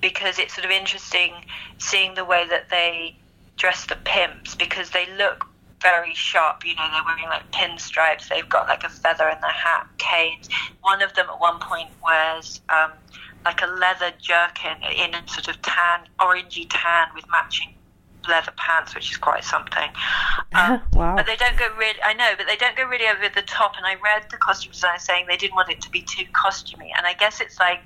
because 0.00 0.38
it's 0.38 0.54
sort 0.54 0.64
of 0.64 0.70
interesting 0.70 1.32
seeing 1.78 2.14
the 2.14 2.24
way 2.24 2.46
that 2.48 2.70
they 2.70 3.16
dress 3.56 3.86
the 3.86 3.96
pimps 4.04 4.54
because 4.54 4.90
they 4.90 5.06
look 5.16 5.46
very 5.80 6.14
sharp. 6.14 6.64
You 6.64 6.76
know, 6.76 6.88
they're 6.92 7.04
wearing 7.04 7.24
like 7.24 7.50
pinstripes. 7.50 8.28
They've 8.28 8.48
got 8.48 8.68
like 8.68 8.84
a 8.84 8.88
feather 8.88 9.28
in 9.28 9.40
their 9.40 9.50
hat, 9.50 9.88
canes. 9.98 10.48
One 10.80 11.02
of 11.02 11.12
them 11.14 11.26
at 11.28 11.40
one 11.40 11.58
point 11.60 11.90
wears. 12.02 12.60
Um, 12.68 12.92
like 13.44 13.62
a 13.62 13.66
leather 13.66 14.12
jerkin 14.20 14.76
in 14.96 15.14
a 15.14 15.28
sort 15.28 15.48
of 15.48 15.60
tan, 15.62 16.00
orangey 16.20 16.66
tan 16.68 17.08
with 17.14 17.24
matching 17.30 17.74
leather 18.28 18.52
pants, 18.56 18.94
which 18.94 19.10
is 19.10 19.16
quite 19.16 19.44
something. 19.44 19.90
Um, 20.54 20.82
wow. 20.92 21.16
but 21.16 21.24
they 21.24 21.36
don't 21.36 21.56
go 21.56 21.66
really. 21.78 21.98
I 22.04 22.12
know, 22.12 22.34
but 22.36 22.46
they 22.46 22.56
don't 22.56 22.76
go 22.76 22.84
really 22.84 23.06
over 23.06 23.26
the 23.34 23.40
top. 23.40 23.72
And 23.78 23.86
I 23.86 23.94
read 23.94 24.26
the 24.30 24.36
costume 24.36 24.72
designer 24.72 24.98
saying 24.98 25.24
they 25.26 25.38
didn't 25.38 25.54
want 25.54 25.70
it 25.70 25.80
to 25.80 25.90
be 25.90 26.02
too 26.02 26.24
costumey. 26.26 26.90
And 26.94 27.06
I 27.06 27.14
guess 27.14 27.40
it's 27.40 27.58
like, 27.58 27.80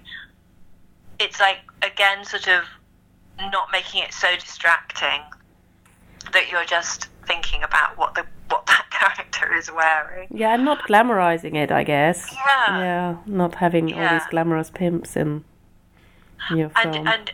it's 1.20 1.38
like 1.38 1.58
again, 1.82 2.24
sort 2.24 2.48
of 2.48 2.64
not 3.38 3.68
making 3.70 4.02
it 4.02 4.12
so 4.12 4.34
distracting 4.34 5.20
that 6.32 6.50
you're 6.50 6.64
just 6.64 7.06
thinking 7.24 7.62
about 7.62 7.96
what 7.96 8.16
the 8.16 8.26
what 8.48 8.66
that 8.66 8.86
character 8.90 9.52
is 9.54 9.70
wearing. 9.70 10.28
Yeah, 10.30 10.54
and 10.54 10.64
not 10.64 10.80
glamorizing 10.88 11.54
it, 11.56 11.70
I 11.70 11.84
guess. 11.84 12.32
Yeah. 12.32 12.78
Yeah, 12.78 13.16
not 13.26 13.54
having 13.56 13.92
all 13.94 14.08
these 14.10 14.26
glamorous 14.30 14.70
pimps 14.70 15.16
in 15.16 15.44
your 16.50 16.70
And 16.76 16.92
film. 16.94 17.06
and 17.08 17.32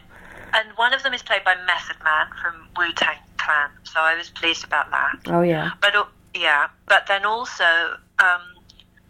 and 0.55 0.69
one 0.77 0.93
of 0.93 1.03
them 1.03 1.15
is 1.15 1.23
played 1.23 1.45
by 1.45 1.55
Method 1.67 1.97
Man 2.05 2.27
from 2.41 2.69
Wu 2.77 2.93
Tang 2.93 3.17
Clan, 3.39 3.71
so 3.85 4.01
I 4.01 4.15
was 4.17 4.29
pleased 4.31 4.65
about 4.65 4.91
that. 4.91 5.19
oh 5.27 5.43
yeah. 5.43 5.71
But 5.81 5.95
yeah, 6.35 6.69
but 6.87 7.07
then 7.07 7.25
also 7.25 7.65
um, 8.19 8.41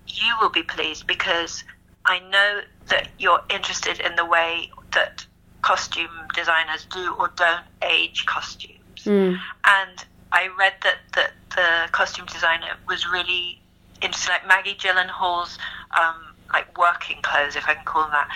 you 0.06 0.32
will 0.40 0.50
be 0.50 0.62
pleased 0.62 1.06
because 1.06 1.64
I 2.04 2.18
know 2.20 2.60
that 2.88 3.08
you're 3.18 3.40
interested 3.50 4.00
in 4.00 4.16
the 4.16 4.24
way 4.24 4.70
that 4.92 5.24
costume 5.62 6.10
designers 6.34 6.86
do 6.92 7.14
or 7.18 7.28
don't 7.36 7.64
age 7.82 8.26
costumes. 8.26 9.04
Mm. 9.04 9.38
And 9.64 10.04
I 10.32 10.48
read 10.58 10.74
that, 10.82 10.96
that 11.14 11.32
the 11.54 11.92
costume 11.92 12.26
designer 12.26 12.66
was 12.88 13.06
really 13.06 13.60
interested, 14.00 14.30
like 14.30 14.46
Maggie 14.46 14.74
Gyllenhaal's 14.74 15.58
um, 15.98 16.16
like 16.52 16.76
working 16.76 17.18
clothes, 17.22 17.54
if 17.56 17.68
I 17.68 17.74
can 17.74 17.84
call 17.84 18.02
them 18.02 18.12
that, 18.12 18.28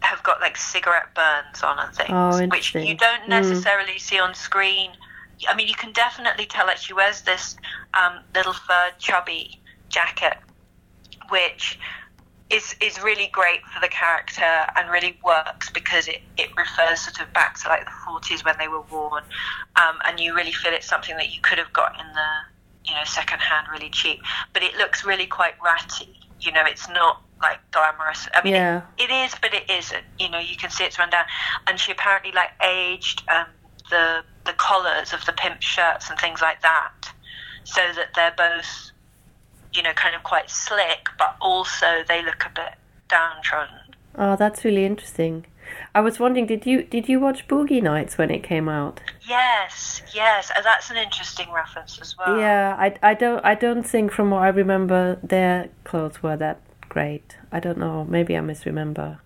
have 0.00 0.22
got 0.22 0.40
like 0.40 0.56
cigarette 0.56 1.14
burns 1.14 1.62
on 1.62 1.78
and 1.78 1.94
things, 1.94 2.10
Oh, 2.10 2.46
which 2.48 2.74
you 2.74 2.96
don't 2.96 3.22
Mm. 3.22 3.28
necessarily 3.28 3.98
see 3.98 4.18
on 4.18 4.34
screen. 4.34 4.92
I 5.48 5.54
mean, 5.54 5.68
you 5.68 5.74
can 5.74 5.92
definitely 5.92 6.46
tell 6.46 6.66
that 6.66 6.78
she 6.78 6.92
wears 6.92 7.22
this 7.22 7.56
um, 7.94 8.20
little 8.34 8.52
fur 8.52 8.90
chubby 8.98 9.60
jacket, 9.88 10.36
which 11.30 11.78
is 12.50 12.74
is 12.80 13.00
really 13.02 13.28
great 13.32 13.60
for 13.74 13.80
the 13.80 13.88
character 13.88 14.66
and 14.76 14.90
really 14.90 15.18
works 15.24 15.70
because 15.70 16.08
it, 16.08 16.22
it 16.36 16.48
refers 16.56 17.00
sort 17.00 17.20
of 17.20 17.32
back 17.34 17.58
to 17.62 17.68
like 17.68 17.84
the 17.84 17.90
40s 18.06 18.44
when 18.44 18.54
they 18.58 18.68
were 18.68 18.82
worn, 18.90 19.22
um, 19.76 19.98
and 20.06 20.18
you 20.18 20.34
really 20.34 20.52
feel 20.52 20.72
it's 20.72 20.88
something 20.88 21.16
that 21.16 21.32
you 21.34 21.40
could 21.42 21.58
have 21.58 21.72
got 21.72 21.92
in 22.00 22.06
the 22.14 22.90
you 22.90 22.94
know 22.94 23.04
second 23.04 23.40
hand 23.40 23.66
really 23.70 23.90
cheap, 23.90 24.20
but 24.54 24.62
it 24.62 24.74
looks 24.76 25.04
really 25.04 25.26
quite 25.26 25.54
ratty. 25.62 26.18
You 26.40 26.52
know, 26.52 26.62
it's 26.64 26.88
not 26.88 27.20
like 27.42 27.58
glamorous. 27.72 28.28
I 28.34 28.42
mean, 28.42 28.54
Yeah. 28.54 28.82
it, 28.96 29.10
it 29.10 29.12
is, 29.12 29.34
but 29.42 29.52
it 29.54 29.68
isn't. 29.70 30.04
You 30.18 30.28
know, 30.30 30.38
you 30.38 30.56
can 30.56 30.70
see 30.70 30.84
it's 30.84 30.98
run 30.98 31.10
down, 31.10 31.24
and 31.66 31.78
she 31.78 31.92
apparently 31.92 32.32
like 32.32 32.50
aged 32.64 33.22
um, 33.28 33.46
the 33.90 34.22
the 34.46 34.52
collars 34.54 35.12
of 35.12 35.24
the 35.26 35.32
pimp 35.32 35.60
shirts 35.60 36.08
and 36.08 36.18
things 36.18 36.40
like 36.40 36.62
that, 36.62 37.12
so 37.64 37.80
that 37.94 38.08
they're 38.14 38.34
both, 38.36 38.90
you 39.72 39.82
know, 39.82 39.92
kind 39.92 40.14
of 40.14 40.22
quite 40.22 40.50
slick, 40.50 41.08
but 41.18 41.36
also 41.40 42.02
they 42.08 42.24
look 42.24 42.44
a 42.46 42.50
bit 42.54 42.74
downtrodden. 43.08 43.74
Oh, 44.16 44.36
that's 44.36 44.64
really 44.64 44.84
interesting. 44.84 45.46
I 45.94 46.00
was 46.00 46.18
wondering, 46.18 46.46
did 46.46 46.64
you 46.64 46.82
did 46.84 47.08
you 47.08 47.20
watch 47.20 47.46
Boogie 47.46 47.82
Nights 47.82 48.16
when 48.16 48.30
it 48.30 48.42
came 48.42 48.68
out? 48.68 49.00
Yes, 49.28 50.00
yes, 50.14 50.50
and 50.56 50.64
that's 50.64 50.90
an 50.90 50.96
interesting 50.96 51.52
reference 51.52 52.00
as 52.00 52.16
well. 52.16 52.38
Yeah, 52.38 52.74
I, 52.78 52.94
I 53.02 53.14
don't 53.14 53.44
I 53.44 53.54
don't 53.54 53.82
think 53.82 54.10
from 54.10 54.30
what 54.30 54.42
I 54.42 54.48
remember 54.48 55.18
their 55.22 55.68
clothes 55.84 56.22
were 56.22 56.36
that 56.38 56.60
great. 56.88 57.36
I 57.52 57.60
don't 57.60 57.76
know. 57.78 58.04
Maybe 58.08 58.34
I 58.36 58.40
misremember. 58.40 59.18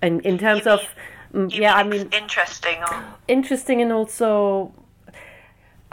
And 0.00 0.20
in 0.22 0.38
terms 0.38 0.64
You 0.64 0.72
of 0.72 0.80
mean- 1.34 1.48
mm, 1.50 1.58
yeah, 1.58 1.74
I 1.74 1.82
mean 1.82 1.90
mean 2.02 2.08
interesting. 2.12 2.78
Or, 2.90 3.04
interesting 3.28 3.82
and 3.82 3.92
also 3.92 4.72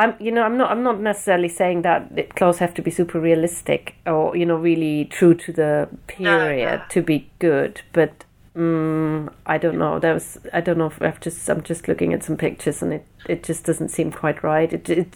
I'm 0.01 0.15
you 0.19 0.31
know 0.31 0.43
I'm 0.43 0.57
not 0.57 0.71
I'm 0.71 0.83
not 0.83 0.99
necessarily 0.99 1.49
saying 1.49 1.83
that 1.83 2.15
the 2.15 2.23
clothes 2.23 2.59
have 2.59 2.73
to 2.75 2.81
be 2.81 2.91
super 2.91 3.19
realistic 3.19 3.95
or 4.05 4.35
you 4.35 4.45
know 4.45 4.55
really 4.55 5.05
true 5.05 5.35
to 5.35 5.51
the 5.51 5.89
period 6.07 6.79
no. 6.79 6.85
to 6.89 7.01
be 7.01 7.29
good, 7.39 7.81
but 7.93 8.25
mm, 8.55 9.31
I 9.45 9.57
don't 9.57 9.77
know. 9.77 9.99
There 9.99 10.13
was 10.13 10.39
I 10.53 10.61
don't 10.61 10.77
know 10.77 10.87
if 10.87 11.01
I've 11.01 11.19
just 11.19 11.49
I'm 11.49 11.61
just 11.61 11.87
looking 11.87 12.13
at 12.13 12.23
some 12.23 12.37
pictures 12.37 12.81
and 12.81 12.93
it 12.93 13.05
it 13.29 13.43
just 13.43 13.63
doesn't 13.65 13.89
seem 13.89 14.11
quite 14.11 14.43
right. 14.43 14.73
It 14.73 14.89
it 14.89 15.13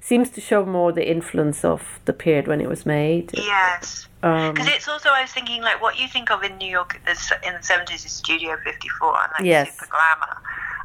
seems 0.00 0.28
to 0.30 0.40
show 0.40 0.66
more 0.66 0.92
the 0.92 1.08
influence 1.08 1.64
of 1.64 2.00
the 2.04 2.12
period 2.12 2.46
when 2.46 2.60
it 2.60 2.68
was 2.68 2.84
made. 2.84 3.30
yes. 3.34 4.06
Um, 4.22 4.52
Because 4.52 4.68
it's 4.68 4.86
also, 4.86 5.08
I 5.08 5.22
was 5.22 5.32
thinking, 5.32 5.62
like, 5.62 5.80
what 5.80 5.98
you 5.98 6.08
think 6.08 6.30
of 6.30 6.42
in 6.42 6.58
New 6.58 6.68
York 6.68 6.94
in 6.96 7.02
the 7.04 7.60
70s 7.60 8.04
is 8.04 8.12
Studio 8.12 8.56
54 8.62 9.22
and, 9.22 9.32
like, 9.32 9.46
Yes. 9.46 9.72
super 9.72 9.86
glamour. 9.90 10.36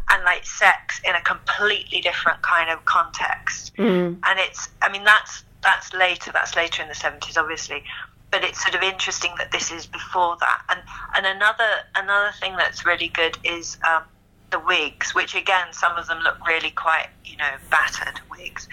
And, 0.09 0.23
like, 0.23 0.45
sex 0.45 0.99
in 1.05 1.15
a 1.15 1.21
completely 1.21 2.01
different 2.01 2.41
kind 2.41 2.69
of 2.69 2.83
context. 2.85 3.75
mm, 3.75 4.17
And 4.25 4.39
it's, 4.39 4.69
I 4.81 4.89
mean, 4.91 5.03
that's 5.03 5.43
that's 5.61 5.93
later, 5.93 6.31
that's 6.31 6.55
later 6.55 6.81
in 6.81 6.87
the 6.87 6.93
70s, 6.95 7.37
obviously. 7.37 7.83
But 8.31 8.43
it's 8.43 8.61
sort 8.61 8.75
of 8.75 8.81
interesting 8.81 9.31
that 9.37 9.51
this 9.51 9.71
is 9.71 9.85
before 9.85 10.37
that. 10.39 10.61
And 10.69 10.81
and 11.15 11.25
another 11.25 11.69
another 11.95 12.31
thing 12.39 12.55
that's 12.55 12.85
really 12.85 13.09
good 13.09 13.37
is 13.43 13.77
um, 13.87 14.03
the 14.51 14.59
wigs, 14.59 15.13
which, 15.13 15.35
again, 15.35 15.67
some 15.71 15.97
of 15.97 16.07
them 16.07 16.19
look 16.19 16.37
really 16.47 16.71
quite, 16.71 17.07
you 17.25 17.37
know, 17.37 17.51
battered 17.69 18.19
wigs. 18.31 18.67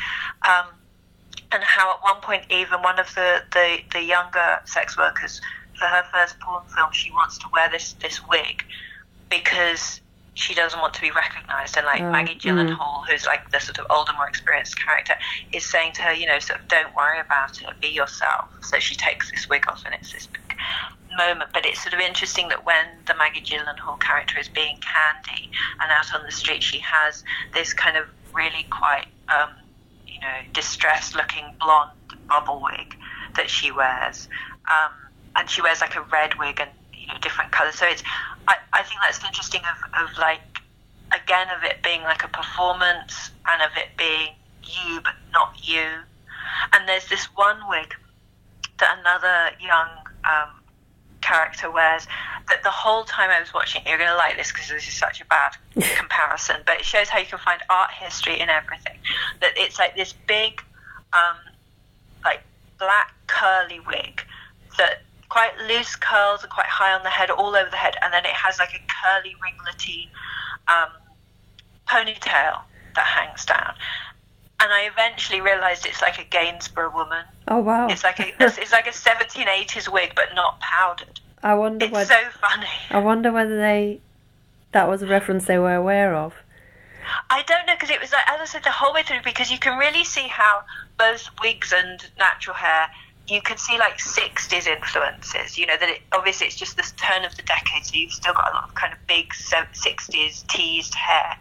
Um, 0.49 0.67
and 1.53 1.63
how 1.63 1.95
at 1.95 2.03
one 2.03 2.21
point 2.21 2.45
even 2.51 2.83
one 2.83 2.99
of 2.99 3.15
the, 3.15 3.43
the, 3.53 3.79
the 3.93 4.03
younger 4.03 4.61
sex 4.65 4.97
workers 4.99 5.41
for 5.79 5.87
her 5.87 6.05
first 6.13 6.39
porn 6.41 6.63
film 6.75 6.91
she 6.93 7.11
wants 7.13 7.39
to 7.39 7.47
wear 7.53 7.69
this 7.71 7.93
this 7.95 8.27
wig 8.29 8.65
because 9.31 10.01
she 10.37 10.55
doesn't 10.55 10.81
want 10.81 10.95
to 10.95 11.01
be 11.01 11.11
recognized 11.11 11.77
and 11.77 11.87
like 11.87 12.01
Oh, 12.01 12.11
Maggie 12.11 12.35
mm. 12.35 12.41
Gyllenhaal 12.41 13.07
who's 13.07 13.27
like 13.27 13.51
the 13.51 13.59
sort 13.59 13.79
of 13.79 13.87
older 13.91 14.13
more 14.13 14.29
experienced 14.29 14.79
character 14.79 15.15
is 15.53 15.65
saying 15.65 15.93
to 15.95 16.03
her 16.03 16.13
you 16.13 16.27
know 16.27 16.39
sort 16.39 16.61
of 16.61 16.69
don't 16.69 16.95
worry 16.95 17.19
about 17.21 17.61
it 17.61 17.69
be 17.81 17.89
yourself 17.89 18.49
so 18.63 18.79
she 18.79 18.95
takes 18.95 19.31
this 19.31 19.49
wig 19.49 19.65
off 19.69 19.83
and 19.85 19.95
it's 19.95 20.13
this 20.13 20.27
big 20.27 20.57
moment 21.17 21.51
but 21.55 21.65
it's 21.65 21.83
sort 21.83 21.95
of 21.95 22.01
interesting 22.01 22.49
that 22.49 22.65
when 22.67 22.87
the 23.07 23.15
Maggie 23.15 23.41
Gyllenhaal 23.41 23.99
character 24.01 24.39
is 24.39 24.49
being 24.49 24.79
candy 24.79 25.51
and 25.81 25.91
out 25.91 26.15
on 26.15 26.25
the 26.25 26.33
street 26.33 26.63
she 26.63 26.79
has 26.81 27.25
this 27.55 27.73
kind 27.73 27.97
of 27.97 28.07
really 28.35 28.67
quite 28.71 29.07
um, 29.29 29.51
you 30.07 30.21
know, 30.21 30.37
distressed 30.53 31.15
looking 31.15 31.45
blonde 31.61 31.91
bubble 32.29 32.63
wig 32.63 32.97
that 33.37 33.51
she 33.51 33.71
wears. 33.71 34.29
Um, 34.71 34.93
and 35.37 35.51
she 35.51 35.61
wears 35.61 35.81
like 35.81 35.95
a 35.95 36.03
red 36.03 36.35
wig 36.39 36.61
and, 36.61 36.71
you 36.95 37.07
know, 37.09 37.15
different 37.21 37.53
colours. 37.53 37.75
So 37.75 37.87
it's, 37.87 38.03
I, 38.49 38.57
I 38.73 38.83
think 38.83 39.01
that's 39.03 39.23
interesting 39.25 39.63
of, 39.63 40.09
of 40.09 40.19
like, 40.19 40.41
again, 41.13 41.49
of 41.57 41.65
it 41.65 41.83
being 41.83 42.03
like 42.03 42.25
a 42.25 42.29
performance 42.29 43.31
and 43.47 43.63
of 43.63 43.71
it 43.77 43.89
being 43.97 44.35
you 44.63 45.01
but 45.03 45.15
not 45.33 45.57
you. 45.67 45.87
And 46.73 46.89
there's 46.89 47.09
this 47.09 47.25
one 47.37 47.59
wig 47.69 47.95
that 48.79 48.99
another 49.01 49.57
young 49.61 49.89
um, 50.25 50.61
character 51.21 51.71
wears 51.71 52.07
that 52.49 52.63
the 52.63 52.71
whole 52.71 53.05
time 53.05 53.31
I 53.31 53.41
was 53.41 53.53
watching 53.53 53.83
it, 53.83 53.89
you're 53.89 53.99
going 53.99 54.11
to 54.11 54.17
like 54.17 54.37
this 54.37 54.53
because 54.53 54.69
this 54.69 54.87
is 54.87 54.95
such 54.95 55.21
a 55.21 55.25
bad 55.27 55.53
comparison, 55.97 56.57
but 56.65 56.79
it 56.79 56.85
shows 56.85 57.09
how 57.09 57.19
you 57.19 57.27
can 57.27 57.39
find 57.39 57.61
art 57.69 57.91
history 57.91 58.39
in 58.39 58.49
everything. 58.49 58.99
That 59.41 59.53
it's 59.57 59.79
like 59.79 59.97
this 59.97 60.15
big, 60.27 60.63
um, 61.13 61.37
like 62.25 62.43
black 62.79 63.15
curly 63.27 63.81
wig 63.81 64.23
that 64.79 65.03
quite 65.29 65.57
loose 65.69 65.97
curls 65.97 66.43
and 66.43 66.51
quite 66.53 66.67
high 66.67 66.93
on 66.95 67.03
the 67.03 67.11
head, 67.11 67.31
all 67.31 67.55
over 67.57 67.71
the 67.71 67.77
head, 67.77 67.95
and 68.03 68.13
then 68.13 68.25
it 68.25 68.33
has 68.33 68.59
like 68.59 68.71
a 68.75 68.81
curly 68.89 69.35
ringlety 69.43 70.09
um, 70.69 70.91
ponytail 71.89 72.61
that 72.95 73.05
hangs 73.05 73.45
down. 73.45 73.75
And 74.59 74.73
I 74.73 74.89
eventually 74.91 75.41
realised 75.41 75.85
it's 75.85 76.01
like 76.01 76.19
a 76.19 76.25
Gainsborough 76.25 76.93
woman. 76.95 77.25
Oh 77.49 77.59
wow! 77.59 77.89
It's 77.89 78.03
like 78.05 78.19
a 78.21 78.33
it's 78.41 78.73
like 78.73 78.87
a 78.87 78.91
1780s 78.91 79.93
wig, 79.93 80.13
but 80.17 80.35
not 80.35 80.59
powdered. 80.61 81.21
I 81.43 81.55
wonder 81.55 81.85
It's 81.85 81.93
what. 81.93 82.07
so 82.09 82.19
funny. 82.41 82.67
I 82.91 82.99
wonder 82.99 83.31
whether 83.33 83.57
they 83.59 84.01
that 84.73 84.89
was 84.89 85.03
a 85.03 85.07
reference 85.07 85.45
they 85.45 85.59
were 85.59 85.75
aware 85.75 86.15
of. 86.15 86.35
I 87.31 87.43
don't 87.43 87.67
know 87.67 87.75
because 87.75 87.91
it 87.91 88.01
was 88.01 88.13
like 88.13 88.29
as 88.29 88.41
I 88.41 88.45
said 88.47 88.65
the 88.65 88.71
whole 88.71 88.93
way 88.95 89.03
through 89.03 89.21
because 89.25 89.51
you 89.51 89.59
can 89.59 89.79
really 89.79 90.05
see 90.05 90.27
how 90.27 90.63
both 90.99 91.29
wigs 91.43 91.73
and 91.73 92.05
natural 92.19 92.57
hair 92.57 92.89
you 93.29 93.43
can 93.43 93.57
see 93.59 93.79
like 93.79 93.99
60s 93.99 94.67
influences 94.67 95.59
you 95.59 95.67
know 95.67 95.77
that 95.79 95.89
it, 95.89 96.03
obviously 96.13 96.47
it's 96.47 96.57
just 96.57 96.77
this 96.77 96.93
turn 96.93 97.25
of 97.25 97.37
the 97.37 97.43
decade 97.43 97.85
so 97.85 97.95
you've 97.95 98.13
still 98.13 98.35
got 98.35 98.53
a 98.53 98.55
lot 98.55 98.65
of 98.69 98.75
kind 98.75 98.93
of 98.93 98.99
big 99.07 99.31
60s 99.31 100.47
teased 100.47 100.95
hair 100.95 101.37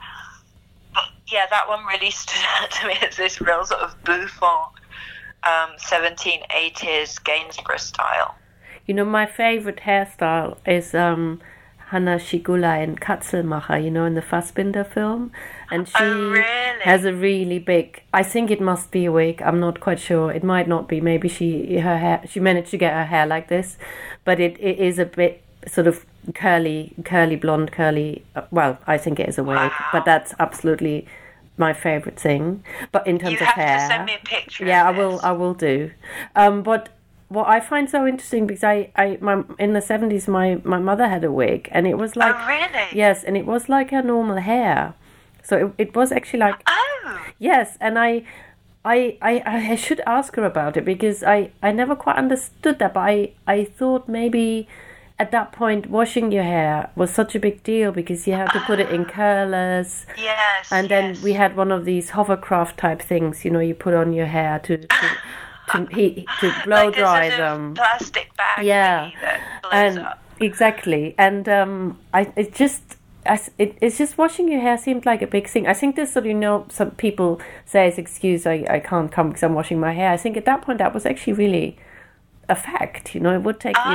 but 0.94 1.04
yeah 1.32 1.46
that 1.50 1.68
one 1.68 1.86
really 1.86 2.12
stood 2.24 2.44
out 2.62 2.72
to 2.72 2.88
me 2.88 2.96
as 3.08 3.18
this 3.18 3.40
real 3.42 3.66
sort 3.66 3.82
of 3.82 3.96
bouffant 4.04 4.72
um, 5.44 5.76
1780s 5.78 7.24
Gainsborough 7.24 7.78
style 7.78 8.36
You 8.88 8.94
know, 8.94 9.06
my 9.06 9.26
favorite 9.26 9.78
hairstyle 9.78 10.58
is 10.66 10.94
um, 10.94 11.42
Hanna 11.88 12.18
Schygulla 12.18 12.84
in 12.84 12.96
Katzelmacher, 12.96 13.84
you 13.84 13.92
know, 13.92 14.06
in 14.06 14.14
the 14.14 14.22
Fassbinder 14.22 14.86
film. 14.86 15.32
And 15.72 15.88
she 15.88 15.94
Oh, 16.00 16.30
really? 16.32 16.82
has 16.84 17.06
a 17.06 17.14
really 17.14 17.60
big, 17.60 18.02
I 18.14 18.24
think 18.24 18.52
it 18.52 18.62
must 18.62 18.92
be 18.92 19.06
a 19.06 19.12
wig. 19.12 19.42
I'm 19.42 19.60
not 19.60 19.80
quite 19.80 20.00
sure. 20.00 20.32
It 20.32 20.44
might 20.44 20.68
not 20.68 20.88
be. 20.88 21.02
Maybe 21.02 21.28
she, 21.28 21.78
her 21.80 21.98
hair, 21.98 22.22
she 22.30 22.40
managed 22.40 22.72
to 22.72 22.78
get 22.78 22.94
her 22.94 23.06
hair 23.06 23.26
like 23.26 23.48
this. 23.48 23.78
But 24.24 24.40
it, 24.40 24.58
it 24.60 24.80
is 24.80 25.00
a 25.00 25.06
bit 25.06 25.42
sort 25.68 25.88
of 25.88 26.06
curly, 26.34 26.94
curly 27.04 27.36
blonde, 27.36 27.72
curly, 27.72 28.24
uh, 28.36 28.44
well, 28.52 28.78
I 28.86 28.98
think 28.98 29.20
it 29.20 29.28
is 29.30 29.38
a 29.38 29.44
wig. 29.44 29.58
Wow. 29.58 29.72
But 29.92 30.06
that's 30.06 30.34
absolutely 30.40 31.08
my 31.58 31.74
favorite 31.74 32.20
thing. 32.20 32.64
But 32.92 33.08
in 33.08 33.18
terms 33.18 33.32
you 33.34 33.38
of 33.40 33.46
have 33.48 33.56
hair. 33.56 33.80
to 33.80 33.88
send 33.88 34.06
me 34.06 34.16
a 34.22 34.26
picture 34.26 34.66
Yeah, 34.66 34.88
I 34.88 34.92
will. 34.92 35.20
I 35.24 35.32
will 35.32 35.54
do. 35.54 35.92
Um, 36.36 36.62
but 36.64 36.90
what 37.30 37.48
I 37.48 37.60
find 37.60 37.90
so 37.90 38.06
interesting 38.06 38.46
because 38.46 38.64
I, 38.64 38.92
I, 38.96 39.18
my 39.22 39.44
in 39.58 39.74
the 39.74 39.82
seventies, 39.82 40.28
my 40.28 40.62
my 40.64 40.78
mother 40.80 41.08
had 41.08 41.24
a 41.24 41.32
wig, 41.32 41.70
and 41.72 41.88
it 41.88 41.98
was 41.98 42.16
like 42.16 42.36
oh 42.36 42.48
really 42.48 42.88
yes, 42.94 43.24
and 43.24 43.36
it 43.36 43.46
was 43.46 43.68
like 43.70 43.90
her 43.92 44.04
normal 44.04 44.38
hair. 44.38 44.94
So 45.46 45.68
it, 45.78 45.88
it 45.88 45.96
was 45.96 46.12
actually 46.12 46.40
like 46.40 46.62
oh 46.68 47.26
yes, 47.40 47.78
and 47.80 47.98
I. 48.00 48.24
I, 48.88 49.18
I, 49.20 49.42
I 49.72 49.76
should 49.76 50.00
ask 50.06 50.36
her 50.36 50.44
about 50.44 50.78
it 50.78 50.86
because 50.86 51.24
I, 51.24 51.50
I 51.64 51.72
never 51.72 51.96
quite 51.96 52.18
understood 52.18 52.78
that, 52.78 52.94
but 52.94 53.00
I, 53.00 53.32
I 53.48 53.64
thought 53.64 54.08
maybe 54.08 54.68
at 55.18 55.32
that 55.32 55.52
point 55.52 55.90
washing 55.90 56.32
your 56.32 56.44
hair 56.44 56.92
was 56.96 57.10
such 57.10 57.34
a 57.34 57.40
big 57.40 57.64
deal 57.64 57.92
because 57.92 58.28
you 58.28 58.34
had 58.34 58.52
to 58.52 58.60
put 58.60 58.80
it 58.80 58.90
in 58.92 59.06
curlers 59.06 60.06
yes 60.18 60.72
and 60.72 60.88
then 60.90 61.16
yes. 61.16 61.24
we 61.24 61.34
had 61.34 61.56
one 61.56 61.72
of 61.72 61.86
these 61.86 62.12
hovercraft 62.12 62.78
type 62.78 63.02
things, 63.02 63.44
you 63.44 63.50
know, 63.50 63.60
you 63.60 63.74
put 63.74 63.96
on 63.96 64.14
your 64.14 64.28
hair 64.28 64.60
to 64.60 64.78
to, 64.78 64.88
to, 65.72 65.86
heat, 65.88 66.28
to 66.40 66.54
blow 66.66 66.86
like 66.86 66.96
dry 66.96 67.30
them. 67.30 67.74
plastic 67.74 68.36
bag 68.38 68.64
Yeah, 68.66 69.10
and 69.72 69.98
up. 69.98 70.22
exactly, 70.40 71.16
and 71.18 71.50
um, 71.50 71.98
I 72.14 72.32
it 72.36 72.54
just. 72.54 72.98
It, 73.58 73.78
it's 73.82 73.98
just 73.98 74.18
washing 74.18 74.48
your 74.50 74.62
hair 74.62 74.78
seemed 74.78 75.06
like 75.06 75.22
a 75.22 75.28
big 75.28 75.48
thing. 75.48 75.66
I 75.68 75.74
think 75.74 75.96
this 75.96 76.14
sort 76.14 76.26
of, 76.26 76.28
you 76.28 76.34
know, 76.36 76.66
some 76.70 76.92
people 76.92 77.42
say 77.66 77.88
as 77.88 77.98
excuse, 77.98 78.46
I, 78.46 78.66
I 78.70 78.80
can't 78.80 79.12
come 79.12 79.30
because 79.30 79.44
I'm 79.44 79.54
washing 79.56 79.80
my 79.80 79.94
hair. 79.94 80.12
I 80.12 80.18
think 80.18 80.38
at 80.38 80.46
that 80.46 80.62
point 80.62 80.78
that 80.80 80.94
was 80.94 81.06
actually 81.06 81.34
really 81.34 81.78
a 82.48 82.56
fact. 82.56 83.16
You 83.16 83.22
know, 83.22 83.34
it 83.34 83.42
would 83.42 83.60
take 83.60 83.76
Ah. 83.78 83.92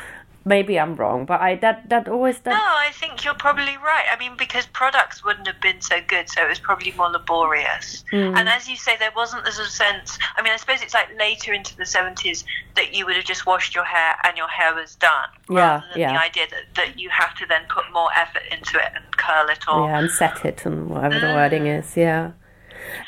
you. 0.00 0.13
Maybe 0.46 0.78
I'm 0.78 0.94
wrong, 0.96 1.24
but 1.24 1.40
I 1.40 1.56
that 1.56 1.88
that 1.88 2.06
always 2.06 2.38
that 2.40 2.50
No, 2.50 2.56
I 2.58 2.90
think 2.92 3.24
you're 3.24 3.34
probably 3.34 3.76
right. 3.78 4.04
I 4.12 4.18
mean, 4.18 4.36
because 4.36 4.66
products 4.66 5.24
wouldn't 5.24 5.46
have 5.46 5.60
been 5.60 5.80
so 5.80 5.96
good, 6.06 6.28
so 6.28 6.44
it 6.44 6.48
was 6.48 6.58
probably 6.58 6.92
more 6.92 7.08
laborious. 7.08 8.04
Hmm. 8.10 8.36
And 8.36 8.48
as 8.48 8.68
you 8.68 8.76
say, 8.76 8.96
there 8.98 9.12
wasn't 9.16 9.46
sort 9.46 9.66
of 9.66 9.72
sense. 9.72 10.18
I 10.36 10.42
mean, 10.42 10.52
I 10.52 10.56
suppose 10.56 10.82
it's 10.82 10.92
like 10.92 11.08
later 11.18 11.54
into 11.54 11.74
the 11.76 11.84
70s 11.84 12.44
that 12.76 12.94
you 12.94 13.06
would 13.06 13.16
have 13.16 13.24
just 13.24 13.46
washed 13.46 13.74
your 13.74 13.84
hair 13.84 14.16
and 14.22 14.36
your 14.36 14.48
hair 14.48 14.74
was 14.74 14.96
done. 14.96 15.28
Yeah, 15.48 15.56
rather 15.56 15.86
than 15.92 16.00
yeah. 16.00 16.12
the 16.12 16.22
idea 16.22 16.44
that, 16.50 16.62
that 16.76 16.98
you 16.98 17.08
have 17.08 17.34
to 17.36 17.46
then 17.46 17.62
put 17.68 17.84
more 17.92 18.10
effort 18.14 18.42
into 18.50 18.78
it 18.78 18.92
and 18.94 19.16
curl 19.16 19.48
it 19.48 19.60
or. 19.66 19.88
yeah 19.88 19.98
and 19.98 20.10
set 20.10 20.44
it 20.44 20.66
and 20.66 20.90
whatever 20.90 21.20
the 21.20 21.32
wording 21.32 21.66
is. 21.66 21.96
Yeah, 21.96 22.32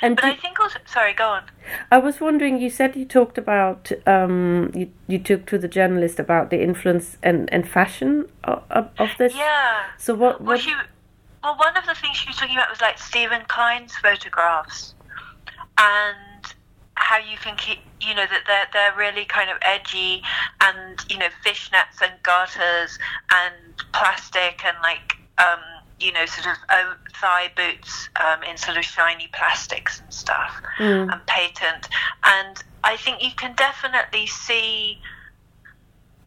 and 0.02 0.16
do- 0.16 0.26
I 0.26 0.36
think 0.36 0.60
also. 0.60 0.78
Sorry, 0.86 1.12
go 1.12 1.28
on. 1.28 1.44
I 1.90 1.98
was 1.98 2.20
wondering. 2.20 2.60
You 2.60 2.70
said 2.70 2.96
you 2.96 3.04
talked 3.04 3.38
about 3.38 3.92
um, 4.06 4.70
you 4.74 4.90
you 5.06 5.18
talked 5.18 5.48
to 5.48 5.58
the 5.58 5.68
journalist 5.68 6.18
about 6.18 6.50
the 6.50 6.62
influence 6.62 7.18
and, 7.22 7.52
and 7.52 7.68
fashion 7.68 8.28
of, 8.44 8.62
of, 8.70 8.90
of 8.98 9.10
this. 9.18 9.34
Yeah. 9.34 9.84
So 9.98 10.14
what? 10.14 10.40
Well, 10.40 10.54
what 10.54 10.60
she, 10.60 10.74
well, 11.42 11.56
one 11.56 11.76
of 11.76 11.86
the 11.86 11.94
things 11.94 12.16
she 12.16 12.28
was 12.28 12.36
talking 12.36 12.56
about 12.56 12.70
was 12.70 12.80
like 12.80 12.98
Steven 12.98 13.42
Klein's 13.48 13.96
photographs, 13.96 14.94
and 15.78 16.54
how 16.94 17.18
you 17.18 17.36
can 17.36 17.56
keep, 17.56 17.78
you 18.00 18.14
know, 18.14 18.26
that 18.26 18.42
they're 18.46 18.66
they're 18.72 18.96
really 18.96 19.24
kind 19.24 19.50
of 19.50 19.58
edgy, 19.62 20.22
and 20.60 21.04
you 21.08 21.18
know, 21.18 21.28
fishnets 21.44 22.00
and 22.02 22.12
garters 22.22 22.98
and 23.32 23.54
plastic 23.92 24.64
and 24.64 24.76
like, 24.82 25.16
um, 25.38 25.60
you 25.98 26.12
know, 26.12 26.26
sort 26.26 26.46
of 26.46 26.56
thigh 27.14 27.50
boots 27.56 28.08
um, 28.22 28.42
in 28.42 28.56
sort 28.56 28.76
of 28.76 28.84
shiny 28.84 29.28
plastics 29.32 30.00
and 30.00 30.12
stuff, 30.12 30.52
Mm. 30.78 31.10
and 31.12 31.26
patent, 31.26 31.88
and 32.24 32.62
I 32.84 32.96
think 32.96 33.22
you 33.22 33.30
can 33.36 33.54
definitely 33.54 34.26
see 34.26 35.00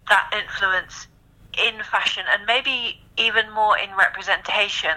that 0.10 0.34
influence 0.36 1.08
in 1.58 1.84
fashion 1.84 2.24
and 2.32 2.46
maybe 2.46 3.00
even 3.18 3.50
more 3.52 3.78
in 3.78 3.90
representation 3.96 4.96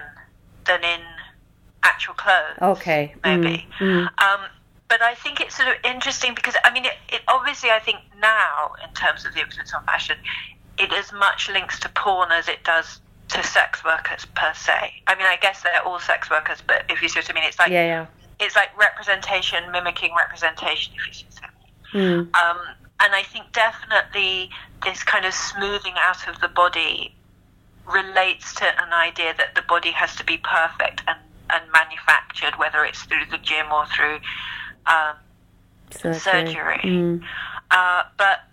than 0.65 0.83
in 0.83 1.01
actual 1.83 2.13
clothes. 2.15 2.57
okay. 2.61 3.13
Maybe. 3.23 3.67
Mm, 3.79 4.07
mm. 4.07 4.23
Um, 4.23 4.41
but 4.87 5.01
I 5.01 5.15
think 5.15 5.39
it's 5.41 5.55
sort 5.55 5.69
of 5.69 5.75
interesting 5.83 6.33
because 6.33 6.55
I 6.63 6.71
mean, 6.73 6.85
it, 6.85 6.93
it 7.09 7.21
obviously 7.27 7.69
I 7.69 7.79
think 7.79 7.99
now 8.21 8.71
in 8.87 8.93
terms 8.93 9.25
of 9.25 9.33
the 9.33 9.41
influence 9.41 9.73
on 9.73 9.83
fashion, 9.85 10.17
it 10.77 10.91
as 10.93 11.11
much 11.11 11.49
links 11.49 11.79
to 11.81 11.89
porn 11.89 12.31
as 12.31 12.47
it 12.47 12.63
does 12.63 12.99
to 13.33 13.43
sex 13.43 13.83
workers 13.83 14.25
per 14.35 14.53
se. 14.53 14.93
I 15.07 15.15
mean, 15.15 15.25
I 15.25 15.37
guess 15.41 15.63
they're 15.63 15.83
all 15.83 15.99
sex 15.99 16.29
workers, 16.29 16.59
but 16.65 16.85
if 16.89 17.01
you 17.01 17.09
see 17.09 17.19
what 17.19 17.29
I 17.29 17.33
mean, 17.33 17.43
it's 17.43 17.59
like 17.59 17.71
yeah, 17.71 17.85
yeah. 17.85 18.05
it's 18.39 18.55
like 18.55 18.77
representation 18.77 19.71
mimicking 19.71 20.11
representation. 20.15 20.93
If 20.95 21.07
you 21.07 21.13
see 21.13 21.25
what 21.41 21.49
I 21.93 21.97
mean. 21.97 22.25
Mm. 22.31 22.35
Um, 22.35 22.57
and 23.01 23.15
I 23.15 23.23
think 23.23 23.51
definitely 23.51 24.49
this 24.83 25.03
kind 25.03 25.25
of 25.25 25.33
smoothing 25.33 25.93
out 25.97 26.27
of 26.27 26.39
the 26.41 26.47
body 26.47 27.13
relates 27.91 28.53
to 28.55 28.65
an 28.65 28.93
idea 28.93 29.33
that 29.37 29.55
the 29.55 29.61
body 29.63 29.91
has 29.91 30.15
to 30.15 30.23
be 30.23 30.37
perfect 30.37 31.01
and, 31.07 31.17
and 31.49 31.63
manufactured, 31.71 32.57
whether 32.57 32.85
it's 32.85 33.01
through 33.03 33.25
the 33.31 33.37
gym 33.39 33.65
or 33.71 33.85
through 33.87 34.19
um, 34.85 35.15
Surgery. 35.91 36.19
surgery. 36.19 36.79
Mm. 36.83 37.23
Uh, 37.71 38.03
but 38.17 38.43